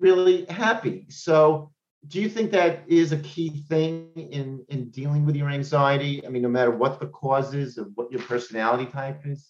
[0.00, 1.06] really happy.
[1.08, 1.70] So
[2.08, 6.26] do you think that is a key thing in in dealing with your anxiety?
[6.26, 9.48] I mean, no matter what the cause is of what your personality type is?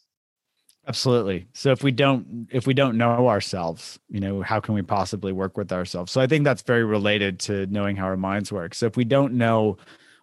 [0.86, 1.46] Absolutely.
[1.54, 5.32] So if we don't if we don't know ourselves, you know, how can we possibly
[5.32, 6.12] work with ourselves?
[6.12, 8.74] So I think that's very related to knowing how our minds work.
[8.74, 9.78] So if we don't know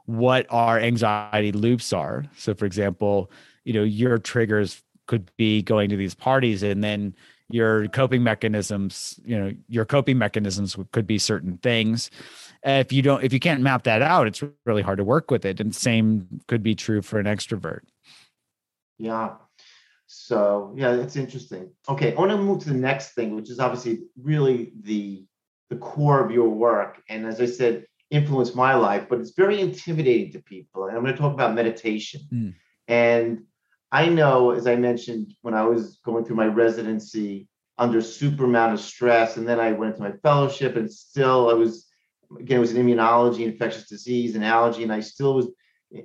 [0.10, 2.26] what our anxiety loops are.
[2.36, 3.30] So, for example,
[3.64, 7.14] you know, your triggers could be going to these parties and then
[7.50, 12.10] your coping mechanisms, you know, your coping mechanisms could be certain things.
[12.64, 15.46] If you don't, if you can't map that out, it's really hard to work with
[15.46, 15.60] it.
[15.60, 17.82] And same could be true for an extrovert.
[18.98, 19.36] Yeah.
[20.08, 21.70] So yeah, that's interesting.
[21.88, 25.24] Okay, I want to move to the next thing, which is obviously really the
[25.70, 27.00] the core of your work.
[27.10, 30.86] And as I said, influenced my life, but it's very intimidating to people.
[30.86, 32.22] And I'm going to talk about meditation.
[32.34, 32.54] Mm.
[32.88, 33.44] And
[33.92, 38.74] I know, as I mentioned, when I was going through my residency under super amount
[38.74, 41.88] of stress, and then I went to my fellowship, and still I was,
[42.40, 45.48] again, it was in immunology, infectious disease, and allergy, and I still was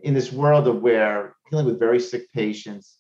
[0.02, 2.98] in this world of where dealing with very sick patients.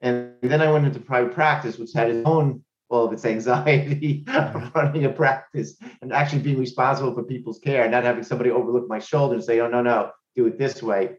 [0.00, 2.64] And then I went into private practice, which had its own
[2.94, 4.24] well, if it's anxiety
[4.74, 9.00] running a practice and actually being responsible for people's care, not having somebody overlook my
[9.00, 11.16] shoulder and say, oh, no, no, do it this way.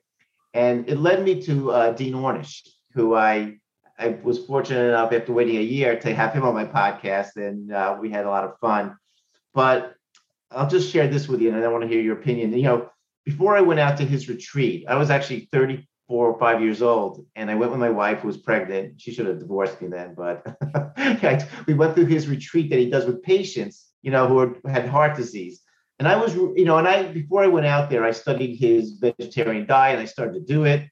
[0.54, 3.58] And it led me to uh, Dean Ornish, who I,
[4.00, 7.74] I was fortunate enough after waiting a year to have him on my podcast, and
[7.74, 8.96] uh, we had a lot of fun.
[9.54, 9.96] But
[10.52, 12.54] I'll just share this with you, and I want to hear your opinion.
[12.54, 12.90] You know,
[13.26, 16.82] before I went out to his retreat, I was actually 30, four or five years
[16.82, 19.02] old, and I went with my wife who was pregnant.
[19.02, 20.46] She should have divorced me then, but
[21.68, 25.16] we went through his retreat that he does with patients, you know, who had heart
[25.16, 25.62] disease.
[25.98, 28.92] And I was, you know, and I before I went out there, I studied his
[29.00, 29.96] vegetarian diet.
[29.96, 30.90] And I started to do it.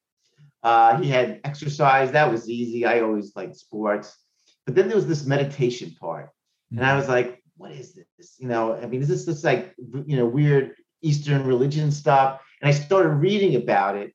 [0.64, 2.86] Uh, he had exercise that was easy.
[2.86, 4.18] I always liked sports,
[4.66, 6.30] but then there was this meditation part,
[6.72, 9.76] and I was like, "What is this?" You know, I mean, is this this like
[10.06, 12.40] you know weird Eastern religion stuff?
[12.62, 14.14] And I started reading about it,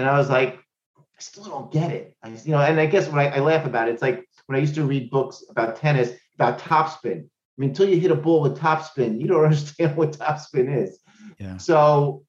[0.00, 0.58] and I was like,
[0.96, 2.16] I still don't get it.
[2.22, 4.56] I, you know, and I guess when I, I laugh about it, it's like when
[4.56, 7.24] I used to read books about tennis about topspin.
[7.24, 10.98] I mean, until you hit a ball with topspin, you don't understand what topspin is.
[11.38, 11.58] Yeah.
[11.58, 12.24] So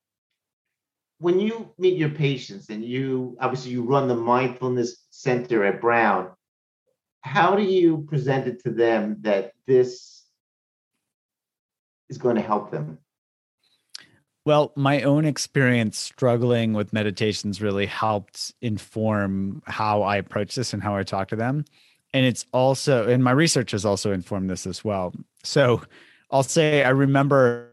[1.19, 6.31] when you meet your patients and you obviously you run the mindfulness center at Brown,
[7.21, 10.25] how do you present it to them that this
[12.09, 12.97] is going to help them?
[14.43, 20.81] Well, my own experience struggling with meditations really helped inform how I approach this and
[20.81, 21.65] how I talk to them.
[22.13, 25.13] And it's also, and my research has also informed this as well.
[25.43, 25.83] So
[26.31, 27.69] I'll say I remember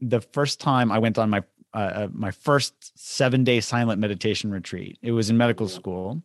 [0.00, 1.42] the first time I went on my
[1.74, 4.98] uh, uh my first seven day silent meditation retreat.
[5.02, 6.22] It was in medical school,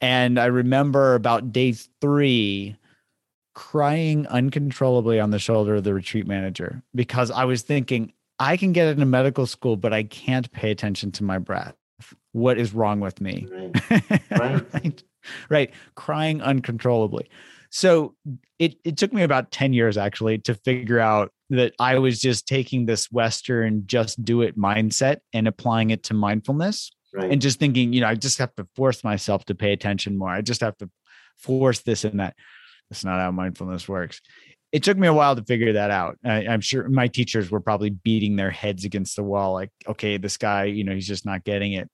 [0.00, 2.76] and I remember about day three
[3.54, 8.72] crying uncontrollably on the shoulder of the retreat manager because I was thinking I can
[8.72, 11.74] get into medical school, but I can't pay attention to my breath.
[12.32, 13.46] What is wrong with me?
[13.50, 14.20] Right.
[14.30, 14.64] Right.
[14.72, 15.02] right.
[15.48, 15.70] right.
[15.96, 17.28] Crying uncontrollably.
[17.70, 18.14] So
[18.58, 22.46] it, it took me about 10 years actually to figure out that I was just
[22.46, 26.92] taking this Western just do it mindset and applying it to mindfulness.
[27.12, 27.30] Right.
[27.30, 30.30] And just thinking, you know, I just have to force myself to pay attention more.
[30.30, 30.90] I just have to
[31.36, 32.36] force this and that.
[32.90, 34.20] That's not how mindfulness works
[34.70, 36.18] it took me a while to figure that out.
[36.24, 40.18] I, am sure my teachers were probably beating their heads against the wall, like, okay,
[40.18, 41.88] this guy, you know, he's just not getting it.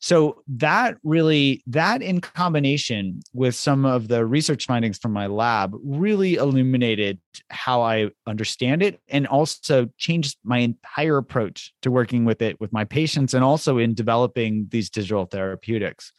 [0.00, 5.74] So that really, that in combination with some of the research findings from my lab
[5.82, 7.18] really illuminated
[7.50, 12.72] how I understand it and also changed my entire approach to working with it with
[12.72, 16.12] my patients and also in developing these digital therapeutics.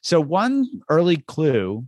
[0.00, 1.84] So, one early clue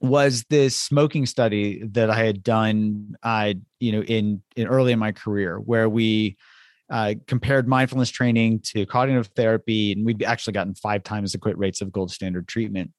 [0.00, 4.98] was this smoking study that I had done, uh, you know, in, in early in
[4.98, 6.36] my career, where we
[6.88, 11.58] uh, compared mindfulness training to cognitive therapy, and we'd actually gotten five times the quit
[11.58, 12.92] rates of gold standard treatment.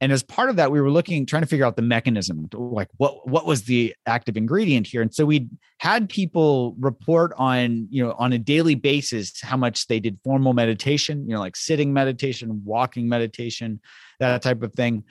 [0.00, 2.88] And as part of that, we were looking, trying to figure out the mechanism, like
[2.96, 5.02] what what was the active ingredient here.
[5.02, 5.48] And so we
[5.80, 10.54] had people report on, you know, on a daily basis how much they did formal
[10.54, 13.80] meditation, you know, like sitting meditation, walking meditation,
[14.18, 15.04] that type of thing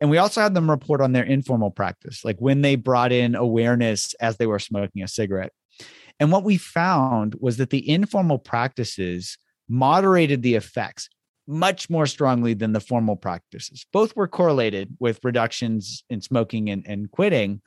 [0.00, 3.34] and we also had them report on their informal practice, like when they brought in
[3.34, 5.52] awareness as they were smoking a cigarette.
[6.18, 11.08] And what we found was that the informal practices moderated the effects
[11.46, 13.84] much more strongly than the formal practices.
[13.92, 17.60] Both were correlated with reductions in smoking and, and quitting,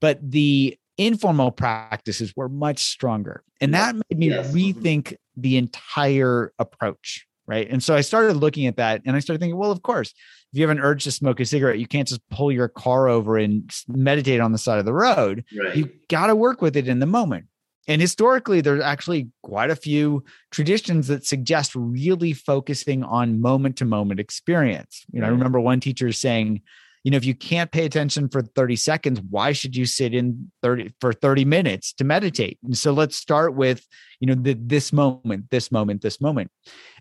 [0.00, 3.42] but the informal practices were much stronger.
[3.60, 4.52] And that made me yes.
[4.52, 7.26] rethink the entire approach.
[7.46, 7.68] Right.
[7.68, 10.14] And so I started looking at that and I started thinking, well, of course,
[10.52, 13.08] if you have an urge to smoke a cigarette, you can't just pull your car
[13.08, 15.44] over and meditate on the side of the road.
[15.58, 15.76] Right.
[15.76, 17.46] You got to work with it in the moment.
[17.86, 23.84] And historically, there's actually quite a few traditions that suggest really focusing on moment to
[23.84, 25.04] moment experience.
[25.12, 25.26] You know.
[25.26, 26.62] I remember one teacher saying,
[27.04, 30.50] you know, if you can't pay attention for 30 seconds, why should you sit in
[30.62, 32.58] 30 for 30 minutes to meditate?
[32.64, 33.86] And so let's start with,
[34.20, 36.50] you know, the, this moment, this moment, this moment.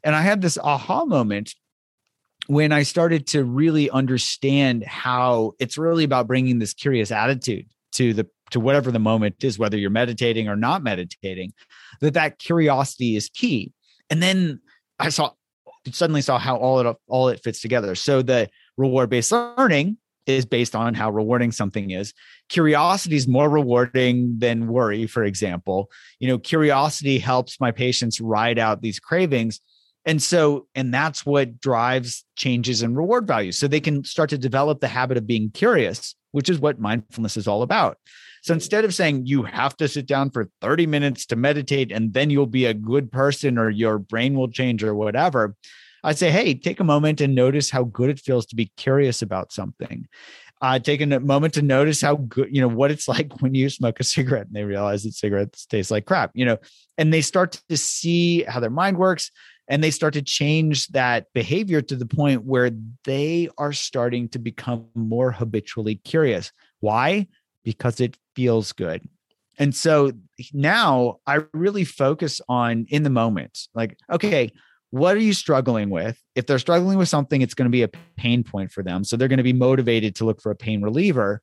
[0.04, 1.56] And I had this aha moment
[2.48, 8.14] when I started to really understand how it's really about bringing this curious attitude to
[8.14, 11.54] the to whatever the moment is whether you're meditating or not meditating
[12.02, 13.72] that that curiosity is key
[14.10, 14.60] and then
[15.00, 15.32] i saw
[15.92, 20.46] suddenly saw how all it all it fits together so the reward based learning is
[20.46, 22.14] based on how rewarding something is
[22.50, 28.58] curiosity is more rewarding than worry for example you know curiosity helps my patients ride
[28.58, 29.60] out these cravings
[30.06, 33.52] and so, and that's what drives changes in reward value.
[33.52, 37.38] So they can start to develop the habit of being curious, which is what mindfulness
[37.38, 37.98] is all about.
[38.42, 42.14] So instead of saying you have to sit down for 30 minutes to meditate and
[42.14, 45.56] then you'll be a good person or your brain will change or whatever,
[46.04, 49.22] I say, hey, take a moment and notice how good it feels to be curious
[49.22, 50.08] about something.
[50.62, 53.70] Uh, take a moment to notice how good, you know, what it's like when you
[53.70, 56.58] smoke a cigarette and they realize that cigarettes taste like crap, you know,
[56.98, 59.32] and they start to see how their mind works
[59.68, 62.70] and they start to change that behavior to the point where
[63.06, 66.52] they are starting to become more habitually curious.
[66.80, 67.28] Why?
[67.64, 69.08] Because it feels good.
[69.58, 70.12] And so
[70.52, 74.52] now I really focus on in the moment like, okay,
[74.94, 76.22] what are you struggling with?
[76.36, 79.04] If they're struggling with something, it's going to be a pain point for them.
[79.04, 81.42] So they're going to be motivated to look for a pain reliever.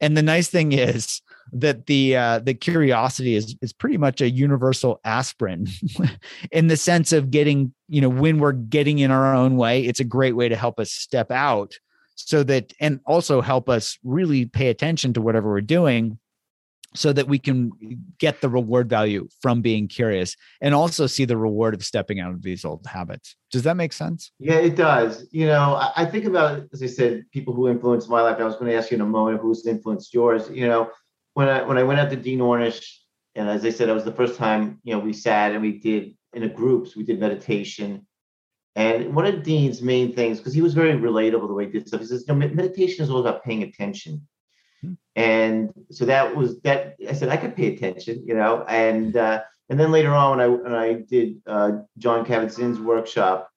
[0.00, 1.22] And the nice thing is
[1.52, 5.68] that the uh, the curiosity is is pretty much a universal aspirin
[6.50, 10.00] in the sense of getting, you know, when we're getting in our own way, it's
[10.00, 11.78] a great way to help us step out
[12.16, 16.18] so that and also help us really pay attention to whatever we're doing
[16.98, 17.70] so that we can
[18.18, 22.32] get the reward value from being curious and also see the reward of stepping out
[22.32, 23.36] of these old habits.
[23.52, 24.32] Does that make sense?
[24.40, 25.24] Yeah, it does.
[25.30, 28.38] You know, I, think about, as I said, people who influenced my life.
[28.40, 30.50] I was going to ask you in a moment who's influenced yours.
[30.50, 30.90] You know,
[31.34, 32.84] when I when I went out to Dean Ornish,
[33.36, 35.78] and as I said, that was the first time you know we sat and we
[35.78, 38.06] did in a groups we did meditation.
[38.74, 41.88] And one of Dean's main things, because he was very relatable the way he did
[41.88, 44.26] stuff, he says, you know, meditation is all about paying attention
[45.16, 49.42] and so that was that i said i could pay attention you know and uh,
[49.68, 53.50] and then later on when i when i did uh, jon kabat-zinn's workshop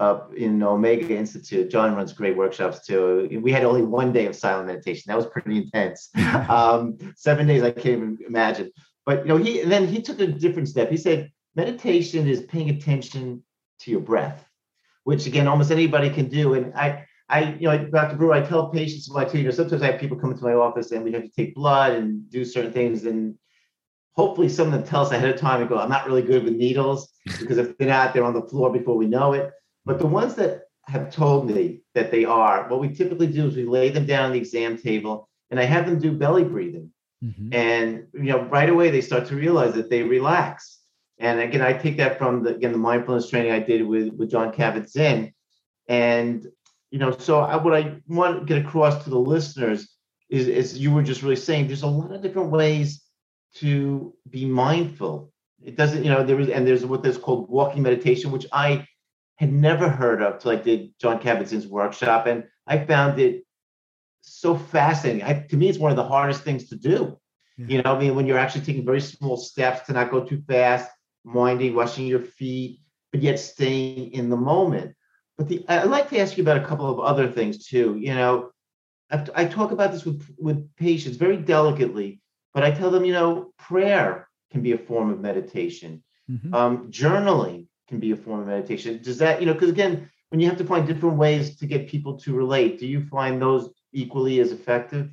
[0.00, 3.28] up in omega institute jon runs great workshops too.
[3.40, 5.04] We had only one day of silent meditation.
[5.06, 6.10] That was pretty intense.
[6.48, 8.72] Um, seven days i can't even imagine.
[9.06, 10.90] But you know he then he took a different step.
[10.90, 13.44] He said meditation is paying attention
[13.80, 14.44] to your breath
[15.04, 16.54] which again almost anybody can do.
[16.54, 18.14] And i I, you know, Dr.
[18.14, 20.92] Brewer, I tell patients like, you know, sometimes I have people come into my office
[20.92, 23.06] and we have to take blood and do certain things.
[23.06, 23.36] And
[24.12, 26.44] hopefully some of them tell us ahead of time and go, I'm not really good
[26.44, 29.50] with needles because if they're not, they're on the floor before we know it.
[29.84, 33.56] But the ones that have told me that they are, what we typically do is
[33.56, 36.92] we lay them down on the exam table and I have them do belly breathing.
[37.24, 37.52] Mm-hmm.
[37.52, 40.82] And, you know, right away they start to realize that they relax.
[41.18, 44.30] And again, I take that from the, again, the mindfulness training I did with, with
[44.30, 45.32] Jon Kabat-Zinn.
[45.88, 46.46] And
[46.94, 49.96] you know, so I, what I want to get across to the listeners
[50.28, 53.02] is, as you were just really saying, there's a lot of different ways
[53.56, 55.32] to be mindful.
[55.60, 58.86] It doesn't, you know, there is, and there's what is called walking meditation, which I
[59.38, 63.42] had never heard of till I did Jon Kabat-Zinn's workshop, and I found it
[64.20, 65.24] so fascinating.
[65.24, 67.18] I, to me, it's one of the hardest things to do.
[67.58, 67.66] Yeah.
[67.66, 70.44] You know, I mean, when you're actually taking very small steps to not go too
[70.46, 70.88] fast,
[71.24, 72.78] winding, washing your feet,
[73.10, 74.94] but yet staying in the moment.
[75.36, 77.96] But the I'd like to ask you about a couple of other things too.
[77.98, 78.50] You know,
[79.10, 82.20] I, I talk about this with with patients very delicately,
[82.52, 86.02] but I tell them, you know, prayer can be a form of meditation.
[86.30, 86.54] Mm-hmm.
[86.54, 89.00] Um, journaling can be a form of meditation.
[89.02, 91.88] Does that, you know, because again, when you have to find different ways to get
[91.88, 95.10] people to relate, do you find those equally as effective?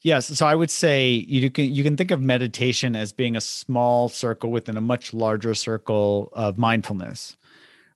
[0.00, 3.40] Yes, so I would say you can you can think of meditation as being a
[3.40, 7.36] small circle within a much larger circle of mindfulness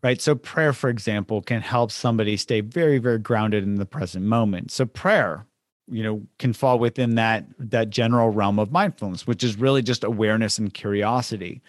[0.02, 0.20] right?
[0.20, 4.70] So, prayer, for example, can help somebody stay very, very grounded in the present moment.
[4.70, 5.46] So, prayer,
[5.90, 10.04] you know, can fall within that that general realm of mindfulness, which is really just
[10.04, 11.62] awareness and curiosity.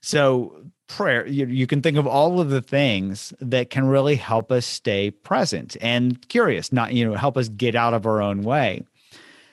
[0.00, 4.52] So, prayer, you, you can think of all of the things that can really help
[4.52, 8.42] us stay present and curious, not you know, help us get out of our own
[8.42, 8.84] way.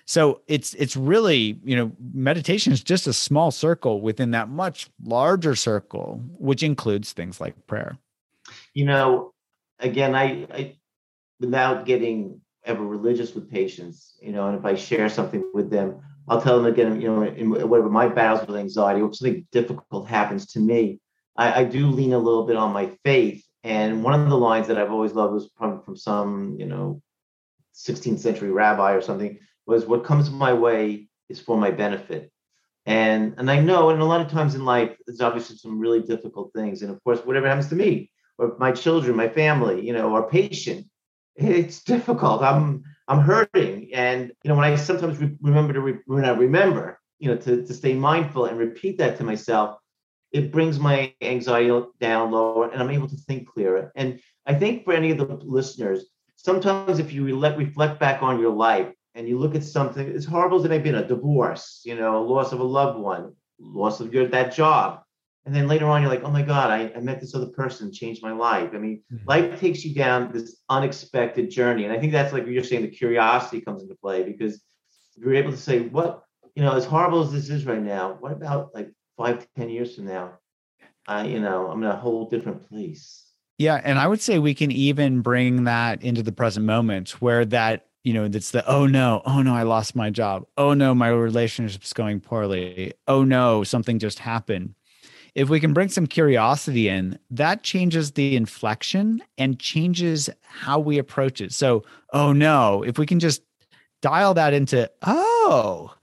[0.05, 4.89] So it's it's really you know meditation is just a small circle within that much
[5.03, 7.95] larger circle, which includes things like prayer
[8.73, 9.33] you know,
[9.79, 10.77] again, I, I
[11.39, 16.01] without getting ever religious with patients, you know, and if I share something with them,
[16.27, 20.07] I'll tell them again, you know, in whatever my battles with anxiety or something difficult
[20.07, 20.99] happens to me,
[21.35, 23.43] I, I, do lean a little bit on my faith.
[23.63, 27.01] And one of the lines that I've always loved was from, from some, you know,
[27.73, 32.31] 16th century rabbi or something was what comes my way is for my benefit.
[32.85, 36.01] And and I know, and a lot of times in life, there's obviously some really
[36.01, 36.81] difficult things.
[36.81, 38.09] And of course, whatever happens to me,
[38.39, 40.87] or my children, my family, you know, or patient.
[41.35, 42.41] It's difficult.
[42.43, 46.31] I'm I'm hurting, and you know, when I sometimes re- remember to re- when I
[46.31, 49.77] remember, you know, to to stay mindful and repeat that to myself,
[50.31, 53.91] it brings my anxiety down lower, and I'm able to think clearer.
[53.95, 58.53] And I think for any of the listeners, sometimes if you reflect back on your
[58.53, 61.95] life and you look at something as horrible as it may be, a divorce, you
[61.95, 65.01] know, a loss of a loved one, loss of your that job,
[65.45, 67.91] and then later on you're like oh my god i, I met this other person
[67.91, 68.71] changed my life.
[68.73, 69.27] I mean mm-hmm.
[69.27, 72.89] life takes you down this unexpected journey and i think that's like you're saying the
[72.89, 74.61] curiosity comes into play because
[75.15, 76.23] you're able to say what
[76.55, 79.95] you know as horrible as this is right now what about like five ten years
[79.95, 80.33] from now
[81.07, 83.25] i you know i'm in a whole different place.
[83.57, 87.45] Yeah and i would say we can even bring that into the present moment where
[87.45, 90.45] that you know that's the oh no oh no i lost my job.
[90.57, 92.93] Oh no my relationship's going poorly.
[93.07, 94.75] Oh no something just happened
[95.35, 100.97] if we can bring some curiosity in, that changes the inflection and changes how we
[100.97, 101.53] approach it.
[101.53, 103.41] So, oh no, if we can just
[104.01, 105.93] dial that into, oh,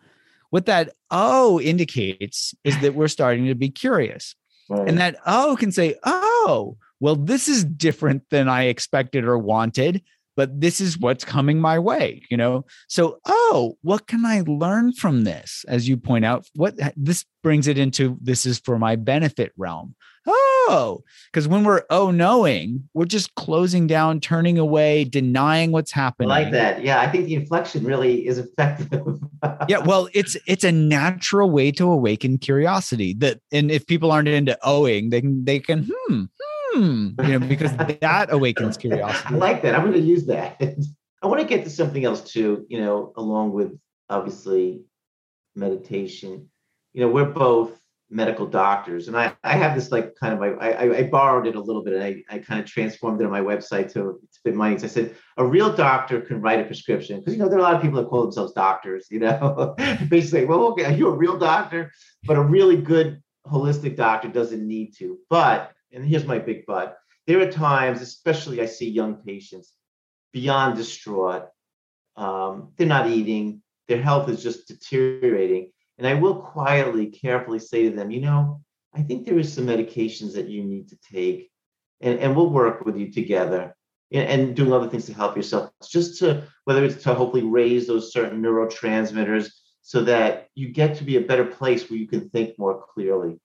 [0.51, 4.35] what that oh indicates is that we're starting to be curious.
[4.69, 4.89] Right.
[4.89, 10.03] And that oh can say, oh, well, this is different than I expected or wanted,
[10.37, 12.65] but this is what's coming my way, you know?
[12.89, 15.65] So, oh, what can I learn from this?
[15.67, 19.95] As you point out, what this brings it into this is for my benefit realm.
[20.29, 26.31] Oh, because when we're oh knowing, we're just closing down, turning away, denying what's happening.
[26.31, 26.83] I like that.
[26.83, 29.07] Yeah, I think the inflection really is effective.
[29.69, 33.15] yeah, well, it's it's a natural way to awaken curiosity.
[33.15, 37.39] That and if people aren't into owing, they can they can hmm hmm Hmm, you
[37.39, 39.35] know because that awakens curiosity.
[39.35, 39.75] I like that.
[39.75, 40.61] I'm going to use that.
[41.23, 42.67] I want to get to something else too.
[42.69, 43.79] You know, along with
[44.11, 44.83] obviously
[45.55, 46.49] meditation.
[46.93, 49.09] You know, we're both medical doctors.
[49.09, 51.83] And I, I have this like kind of, I, I, I borrowed it a little
[51.83, 54.21] bit and I, I kind of transformed it on my website to,
[54.55, 54.85] my needs.
[54.85, 57.65] I said, a real doctor can write a prescription because, you know, there are a
[57.65, 59.75] lot of people that call themselves doctors, you know,
[60.09, 61.91] basically, well, okay, are you a real doctor?
[62.25, 65.19] But a really good holistic doctor doesn't need to.
[65.29, 69.73] But, and here's my big but, there are times, especially I see young patients
[70.33, 71.47] beyond distraught.
[72.17, 77.85] Um, they're not eating, their health is just deteriorating and I will quietly, carefully say
[77.89, 78.61] to them, you know,
[78.95, 81.51] I think there is some medications that you need to take,
[82.01, 83.75] and, and we'll work with you together
[84.13, 85.71] and, and doing other things to help yourself.
[85.89, 89.51] Just to, whether it's to hopefully raise those certain neurotransmitters
[89.83, 93.39] so that you get to be a better place where you can think more clearly.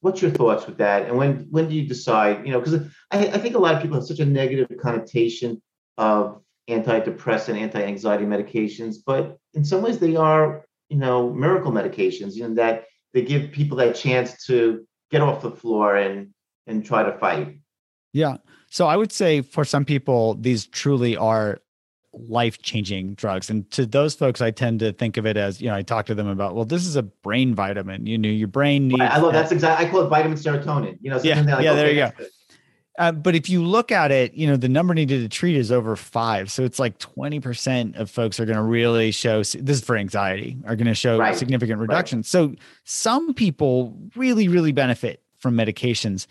[0.00, 1.06] What's your thoughts with that?
[1.06, 2.46] And when when do you decide?
[2.46, 5.60] You know, because I, I think a lot of people have such a negative connotation
[5.98, 12.46] of antidepressant, anti-anxiety medications, but in some ways they are you know, miracle medications, you
[12.46, 12.84] know, that
[13.14, 16.34] they give people that chance to get off the floor and
[16.66, 17.58] and try to fight.
[18.12, 18.36] Yeah.
[18.68, 21.60] So I would say for some people, these truly are
[22.12, 23.50] life changing drugs.
[23.50, 26.06] And to those folks, I tend to think of it as, you know, I talk
[26.06, 28.06] to them about, well, this is a brain vitamin.
[28.06, 29.00] You know, your brain needs.
[29.00, 30.98] I love that's exactly, I call it vitamin serotonin.
[31.00, 32.26] You know, yeah, like, yeah, okay, there you go.
[32.98, 35.72] Uh, but if you look at it, you know, the number needed to treat is
[35.72, 36.50] over five.
[36.50, 40.58] So it's like 20% of folks are going to really show this is for anxiety,
[40.66, 41.34] are going to show right.
[41.34, 42.18] significant reduction.
[42.18, 42.26] Right.
[42.26, 42.54] So
[42.84, 46.26] some people really, really benefit from medications.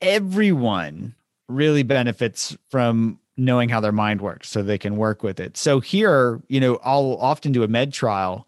[0.00, 1.14] Everyone
[1.48, 5.56] really benefits from knowing how their mind works so they can work with it.
[5.56, 8.46] So here, you know, I'll often do a med trial,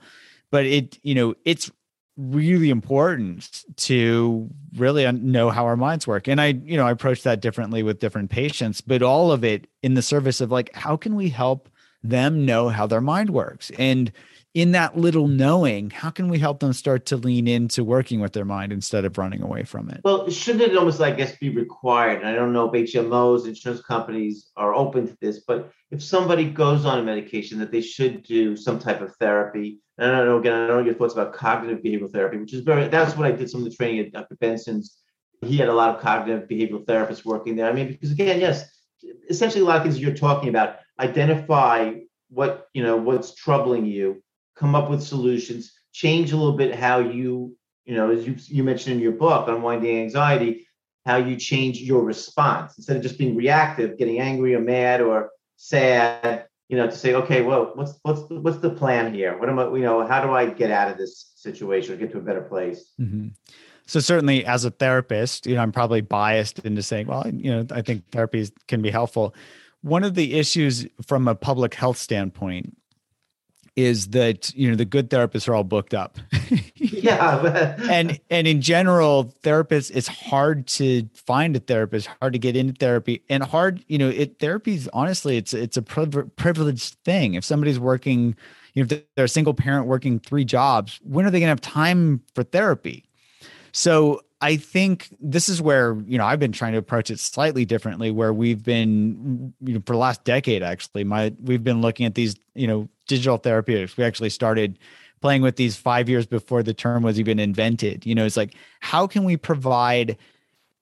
[0.51, 1.71] but it, you know, it's
[2.17, 7.25] really important to really know how our minds work and i you know i approach
[7.25, 10.97] that differently with different patients but all of it in the service of like how
[10.97, 11.69] can we help
[12.05, 14.13] them know how their mind works and
[14.55, 18.33] in that little knowing, how can we help them start to lean into working with
[18.33, 20.01] their mind instead of running away from it?
[20.05, 22.25] Well, shouldn't it almost, I guess, be required?
[22.25, 26.85] I don't know if HMOs, insurance companies are open to this, but if somebody goes
[26.85, 29.81] on a medication, that they should do some type of therapy.
[29.99, 32.55] And I don't know, again, I don't know your thoughts about cognitive behavioral therapy, which
[32.55, 34.37] is very, that's what I did some of the training at Dr.
[34.37, 34.99] Benson's.
[35.43, 37.69] He had a lot of cognitive behavioral therapists working there.
[37.69, 38.65] I mean, because again, yes,
[39.29, 41.95] essentially a lot of things you're talking about, identify
[42.29, 44.23] what, you know, what's troubling you
[44.57, 48.65] come up with solutions, change a little bit how you, you know, as you, you
[48.65, 50.67] mentioned in your book, Unwinding Anxiety,
[51.07, 55.31] how you change your response instead of just being reactive, getting angry or mad or
[55.57, 59.39] sad, you know, to say, okay, well, what's what's the, what's the plan here?
[59.39, 62.11] What am I, you know, how do I get out of this situation or get
[62.13, 62.93] to a better place?
[63.01, 63.29] Mm-hmm.
[63.87, 67.67] So certainly, as a therapist, you know, I'm probably biased into saying, well, you know,
[67.71, 69.35] I think therapy can be helpful.
[69.83, 72.75] One of the issues from a public health standpoint
[73.77, 76.19] is that you know the good therapists are all booked up.
[76.77, 82.57] Yeah and and in general therapists it's hard to find a therapist hard to get
[82.57, 87.35] into therapy and hard you know it therapy's honestly it's it's a privileged thing.
[87.35, 88.37] If somebody's working
[88.73, 91.51] you know if they're a single parent working three jobs when are they going to
[91.51, 93.05] have time for therapy?
[93.73, 97.65] So I think this is where, you know, I've been trying to approach it slightly
[97.65, 102.05] differently where we've been, you know, for the last decade, actually, my, we've been looking
[102.05, 103.97] at these, you know, digital therapeutics.
[103.97, 104.79] We actually started
[105.23, 108.05] playing with these five years before the term was even invented.
[108.05, 110.19] You know, it's like, how can we provide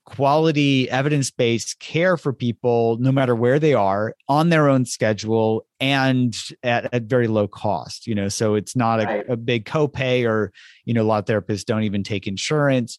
[0.07, 6.37] quality evidence-based care for people no matter where they are on their own schedule and
[6.65, 9.29] at, at very low cost you know so it's not a, right.
[9.29, 10.53] a big copay or
[10.85, 12.99] you know a lot of therapists don't even take insurance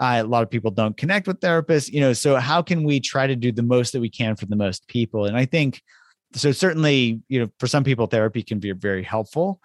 [0.00, 2.12] uh, a lot of people don't connect with therapists, you know.
[2.12, 4.86] So how can we try to do the most that we can for the most
[4.88, 5.24] people?
[5.24, 5.82] And I think
[6.34, 6.52] so.
[6.52, 9.60] Certainly, you know, for some people, therapy can be very helpful.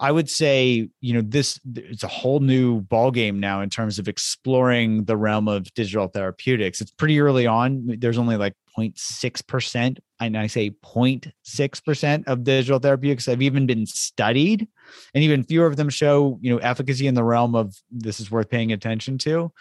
[0.00, 3.98] I would say, you know, this it's a whole new ball game now in terms
[3.98, 6.80] of exploring the realm of digital therapeutics.
[6.80, 7.96] It's pretty early on.
[7.98, 14.68] There's only like 0.6%, and I say 0.6% of digital therapeutics have even been studied,
[15.14, 18.30] and even fewer of them show, you know, efficacy in the realm of this is
[18.30, 19.52] worth paying attention to.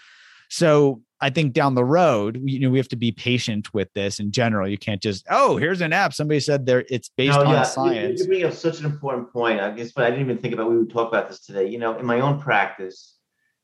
[0.50, 4.20] So I think down the road, you know, we have to be patient with this
[4.20, 4.68] in general.
[4.68, 6.14] You can't just, oh, here's an app.
[6.14, 8.22] Somebody said there it's based no, on science.
[8.22, 9.60] You, bring up such an important point.
[9.60, 10.70] I guess, but I didn't even think about.
[10.70, 11.68] We would talk about this today.
[11.68, 13.16] You know, in my own practice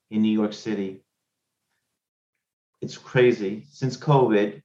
[0.09, 1.03] in New York City,
[2.81, 4.61] it's crazy since COVID,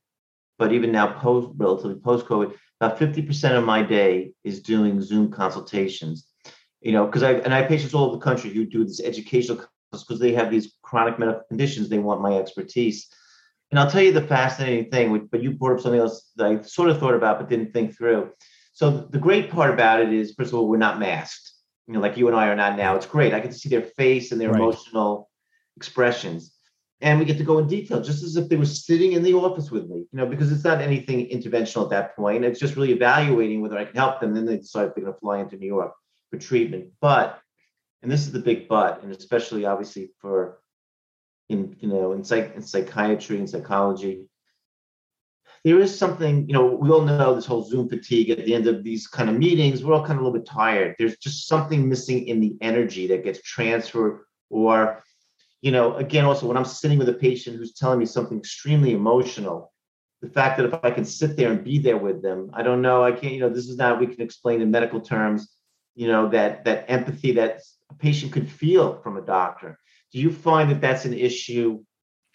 [0.58, 5.30] but even now post relatively post COVID, about 50% of my day is doing Zoom
[5.30, 6.26] consultations.
[6.80, 9.00] You know, because I and I have patients all over the country who do this
[9.00, 9.62] educational
[9.92, 11.88] because they have these chronic medical conditions.
[11.88, 13.08] They want my expertise.
[13.70, 16.62] And I'll tell you the fascinating thing, but you brought up something else that I
[16.62, 18.30] sort of thought about but didn't think through.
[18.72, 21.52] So the great part about it is, first of all, we're not masked.
[21.86, 22.96] You know, like you and I are not now.
[22.96, 23.34] It's great.
[23.34, 24.60] I get to see their face and their right.
[24.60, 25.28] emotional
[25.76, 26.54] expressions.
[27.00, 29.34] And we get to go in detail, just as if they were sitting in the
[29.34, 32.44] office with me, you know, because it's not anything interventional at that point.
[32.44, 34.34] It's just really evaluating whether I can help them.
[34.34, 35.92] Then they decide if they're going to fly into New York
[36.30, 36.88] for treatment.
[37.00, 37.40] But
[38.02, 40.60] and this is the big but, and especially obviously for
[41.48, 44.28] in you know in psych in psychiatry and psychology,
[45.64, 48.66] there is something, you know, we all know this whole Zoom fatigue at the end
[48.66, 50.94] of these kind of meetings, we're all kind of a little bit tired.
[50.98, 55.02] There's just something missing in the energy that gets transferred, or,
[55.60, 58.92] you know, again, also when I'm sitting with a patient who's telling me something extremely
[58.92, 59.72] emotional,
[60.22, 62.82] the fact that if I can sit there and be there with them, I don't
[62.82, 65.48] know, I can't, you know, this is not we can explain in medical terms,
[65.94, 69.77] you know, that that empathy that a patient could feel from a doctor.
[70.12, 71.82] Do you find that that's an issue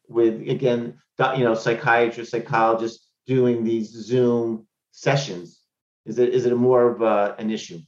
[0.08, 1.00] with again,
[1.36, 5.62] you know, psychiatrists, psychologists doing these Zoom sessions?
[6.06, 7.80] Is it is it more of a, an issue?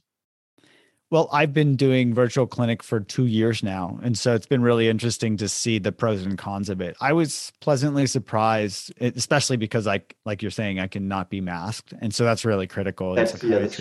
[1.08, 4.00] Well, I've been doing virtual clinic for two years now.
[4.02, 6.96] And so it's been really interesting to see the pros and cons of it.
[7.00, 11.94] I was pleasantly surprised, especially because I, like you're saying, I cannot be masked.
[12.00, 13.40] And so that's really critical that's.
[13.42, 13.78] Yeah, that's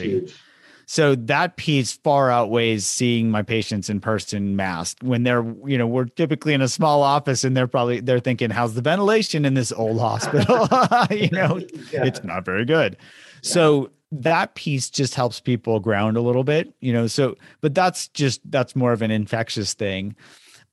[0.85, 5.87] so that piece far outweighs seeing my patients in person masked when they're, you know,
[5.87, 9.53] we're typically in a small office and they're probably they're thinking, how's the ventilation in
[9.55, 10.67] this old hospital?
[11.15, 11.59] you know,
[11.91, 12.05] yeah.
[12.05, 12.97] it's not very good.
[12.99, 13.49] Yeah.
[13.49, 17.07] So that piece just helps people ground a little bit, you know.
[17.07, 20.15] So, but that's just that's more of an infectious thing.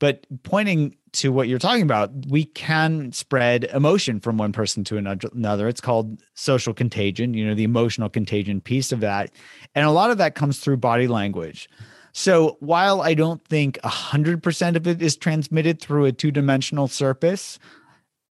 [0.03, 4.97] But pointing to what you're talking about, we can spread emotion from one person to
[4.97, 5.69] another.
[5.69, 9.31] It's called social contagion, you know, the emotional contagion piece of that.
[9.77, 11.71] And a lot of that comes through body language.
[12.11, 17.61] So while I don't think 100% of it is transmitted through a two dimensional surface,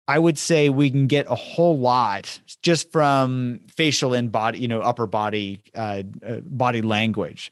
[0.06, 4.68] I would say we can get a whole lot just from facial and body, you
[4.68, 7.50] know, upper body, uh, uh, body language.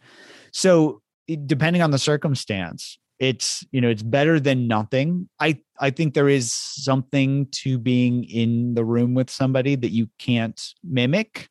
[0.52, 1.00] So
[1.46, 5.28] depending on the circumstance, it's you know it's better than nothing.
[5.38, 10.08] I i think there is something to being in the room with somebody that you
[10.18, 11.48] can't mimic.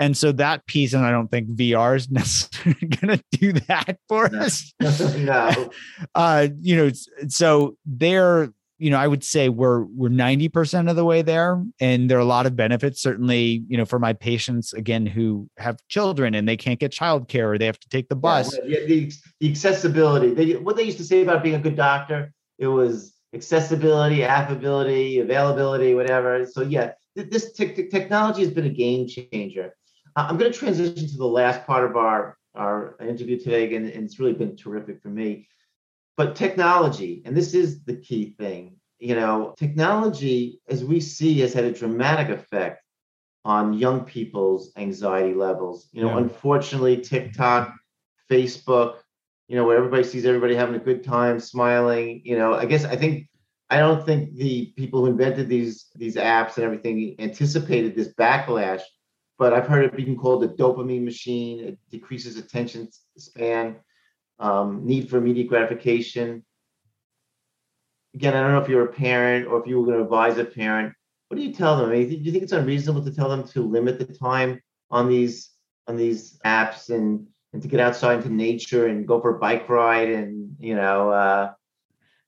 [0.00, 3.98] And so that piece and i don't think vr is necessarily going to do that
[4.08, 4.74] for us.
[5.18, 5.70] No.
[6.14, 6.90] Uh you know
[7.28, 11.62] so they're you know, I would say we're we're 90% of the way there.
[11.80, 15.48] And there are a lot of benefits, certainly, you know, for my patients again who
[15.58, 18.56] have children and they can't get childcare or they have to take the bus.
[18.64, 20.34] Yeah, the, the accessibility.
[20.34, 25.20] They, what they used to say about being a good doctor, it was accessibility, affability,
[25.20, 26.44] availability, whatever.
[26.46, 29.74] So yeah, this te- technology has been a game changer.
[30.16, 33.88] Uh, I'm going to transition to the last part of our our interview today, and,
[33.88, 35.48] and it's really been terrific for me
[36.16, 41.52] but technology, and this is the key thing, you know, technology, as we see, has
[41.52, 42.82] had a dramatic effect
[43.44, 45.88] on young people's anxiety levels.
[45.92, 46.18] You know, yeah.
[46.18, 47.74] unfortunately, TikTok,
[48.30, 48.98] Facebook,
[49.48, 52.22] you know, where everybody sees everybody having a good time, smiling.
[52.24, 53.28] You know, I guess I think
[53.68, 58.82] I don't think the people who invented these these apps and everything anticipated this backlash.
[59.36, 61.60] But I've heard it being called a dopamine machine.
[61.60, 62.88] It decreases attention
[63.18, 63.76] span
[64.38, 66.44] um, need for immediate gratification.
[68.14, 70.38] Again, I don't know if you're a parent or if you were going to advise
[70.38, 70.94] a parent.
[71.28, 71.90] What do you tell them?
[71.90, 74.60] I mean, do you think it's unreasonable to tell them to limit the time
[74.90, 75.50] on these
[75.86, 79.68] on these apps and and to get outside into nature and go for a bike
[79.68, 81.52] ride and you know uh,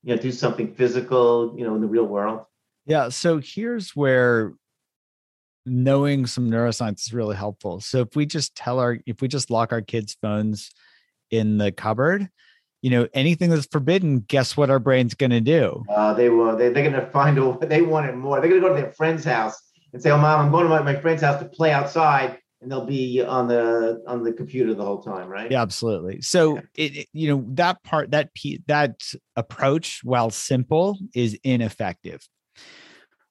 [0.03, 2.41] you know do something physical you know in the real world?
[2.85, 3.09] Yeah.
[3.09, 4.53] So here's where
[5.65, 7.81] knowing some neuroscience is really helpful.
[7.81, 10.71] So if we just tell our if we just lock our kids' phones
[11.31, 12.29] in the cupboard
[12.81, 15.83] you know anything that's forbidden guess what our brain's going to do?
[15.89, 18.61] Uh, they will they, they're going to find a they want it more they're going
[18.61, 19.59] to go to their friend's house
[19.93, 22.71] and say oh mom i'm going to my, my friend's house to play outside and
[22.71, 25.51] they'll be on the on the computer the whole time right?
[25.51, 26.21] Yeah absolutely.
[26.21, 26.61] So yeah.
[26.75, 28.29] it, it, you know that part that
[28.67, 29.01] that
[29.35, 32.27] approach while simple is ineffective.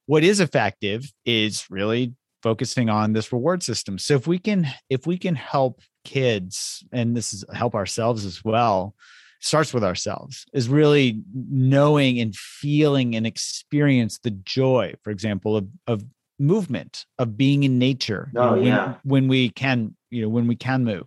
[0.07, 5.07] What is effective is really focusing on this reward system so if we can if
[5.07, 8.95] we can help kids and this is help ourselves as well
[9.41, 15.67] starts with ourselves is really knowing and feeling and experience the joy for example of,
[15.87, 16.05] of
[16.39, 18.87] movement of being in nature oh, you know, yeah.
[19.03, 21.07] when, when we can you know when we can move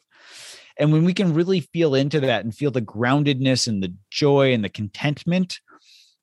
[0.78, 4.54] and when we can really feel into that and feel the groundedness and the joy
[4.54, 5.60] and the contentment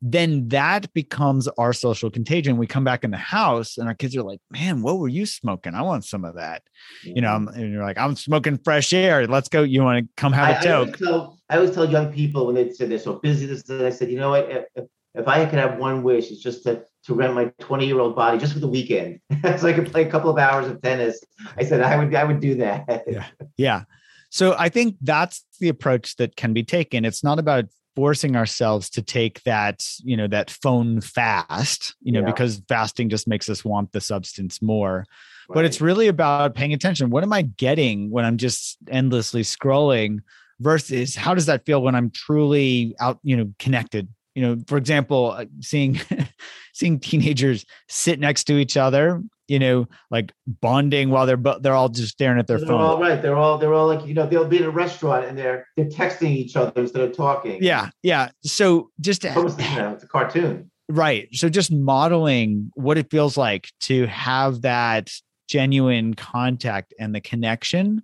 [0.02, 2.58] then that becomes our social contagion.
[2.58, 5.24] We come back in the house and our kids are like, man, what were you
[5.26, 5.74] smoking?
[5.74, 6.62] I want some of that.
[7.02, 7.60] You know, Mm-hmm.
[7.60, 9.26] and you're like, I'm smoking fresh air.
[9.26, 9.62] Let's go.
[9.62, 12.46] You want to come have a I, I, always tell, I always tell young people
[12.46, 14.50] when they say they're so busy, this, and I said, you know what?
[14.50, 14.84] If, if,
[15.14, 18.14] if I could have one wish, it's just to, to rent my 20 year old
[18.14, 19.20] body just for the weekend,
[19.58, 21.18] so I could play a couple of hours of tennis.
[21.56, 23.04] I said I would I would do that.
[23.06, 23.24] Yeah.
[23.56, 23.82] Yeah.
[24.30, 27.04] So I think that's the approach that can be taken.
[27.04, 27.66] It's not about
[27.96, 32.26] forcing ourselves to take that, you know, that phone fast, you know, Yeah.
[32.26, 35.06] because fasting just makes us want the substance more.
[35.48, 37.10] But it's really about paying attention.
[37.10, 40.18] What am I getting when I'm just endlessly scrolling
[40.60, 44.08] versus how does that feel when I'm truly out, you know, connected?
[44.34, 45.98] You know, for example, uh, seeing
[46.74, 51.74] seeing teenagers sit next to each other, you know, like bonding while they're bo- they're
[51.74, 52.80] all just staring at their they're phone.
[52.80, 53.20] all right.
[53.20, 55.86] They're all they're all like you know they'll be in a restaurant and they're they're
[55.86, 57.62] texting each other instead of talking.
[57.62, 58.30] Yeah, yeah.
[58.44, 60.70] So just to It's almost, you know, it's a cartoon.
[60.88, 61.28] Right.
[61.32, 65.10] So just modeling what it feels like to have that
[65.48, 68.02] genuine contact and the connection.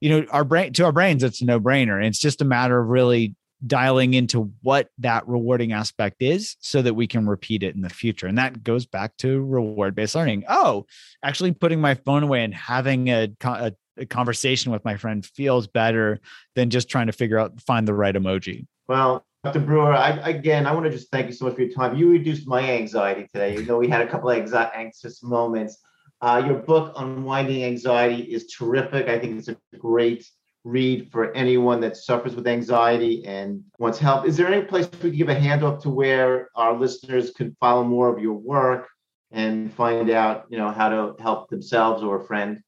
[0.00, 2.04] You know, our brain to our brains, it's a no-brainer.
[2.04, 3.34] It's just a matter of really
[3.66, 7.88] dialing into what that rewarding aspect is so that we can repeat it in the
[7.88, 8.26] future.
[8.26, 10.44] And that goes back to reward-based learning.
[10.48, 10.86] Oh,
[11.22, 15.66] actually putting my phone away and having a, a, a conversation with my friend feels
[15.66, 16.20] better
[16.54, 18.66] than just trying to figure out find the right emoji.
[18.86, 19.60] Well, Dr.
[19.60, 21.96] Brewer, I, again, I want to just thank you so much for your time.
[21.96, 23.54] You reduced my anxiety today.
[23.54, 25.78] You know, we had a couple of anxi- anxious moments.
[26.20, 29.08] Uh, your book, Unwinding Anxiety, is terrific.
[29.08, 30.28] I think it's a great
[30.64, 34.26] read for anyone that suffers with anxiety and wants help.
[34.26, 37.56] Is there any place we could give a hand up to where our listeners can
[37.60, 38.88] follow more of your work
[39.30, 42.60] and find out, you know, how to help themselves or a friend?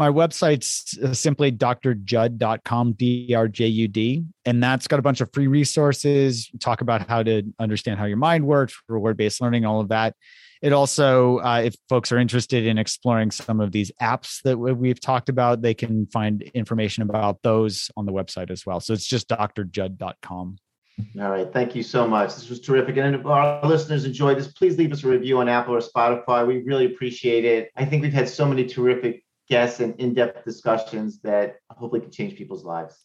[0.00, 6.80] my website's uh, simply drjud.com d-r-j-u-d and that's got a bunch of free resources talk
[6.80, 10.14] about how to understand how your mind works reward-based learning all of that
[10.62, 14.72] it also uh, if folks are interested in exploring some of these apps that we-
[14.72, 18.92] we've talked about they can find information about those on the website as well so
[18.92, 20.56] it's just drjud.com.
[21.18, 21.50] All right.
[21.50, 22.34] Thank you so much.
[22.34, 22.96] This was terrific.
[22.98, 26.46] And if our listeners enjoyed this, please leave us a review on Apple or Spotify.
[26.46, 27.70] We really appreciate it.
[27.76, 32.10] I think we've had so many terrific guests and in depth discussions that hopefully can
[32.10, 33.04] change people's lives.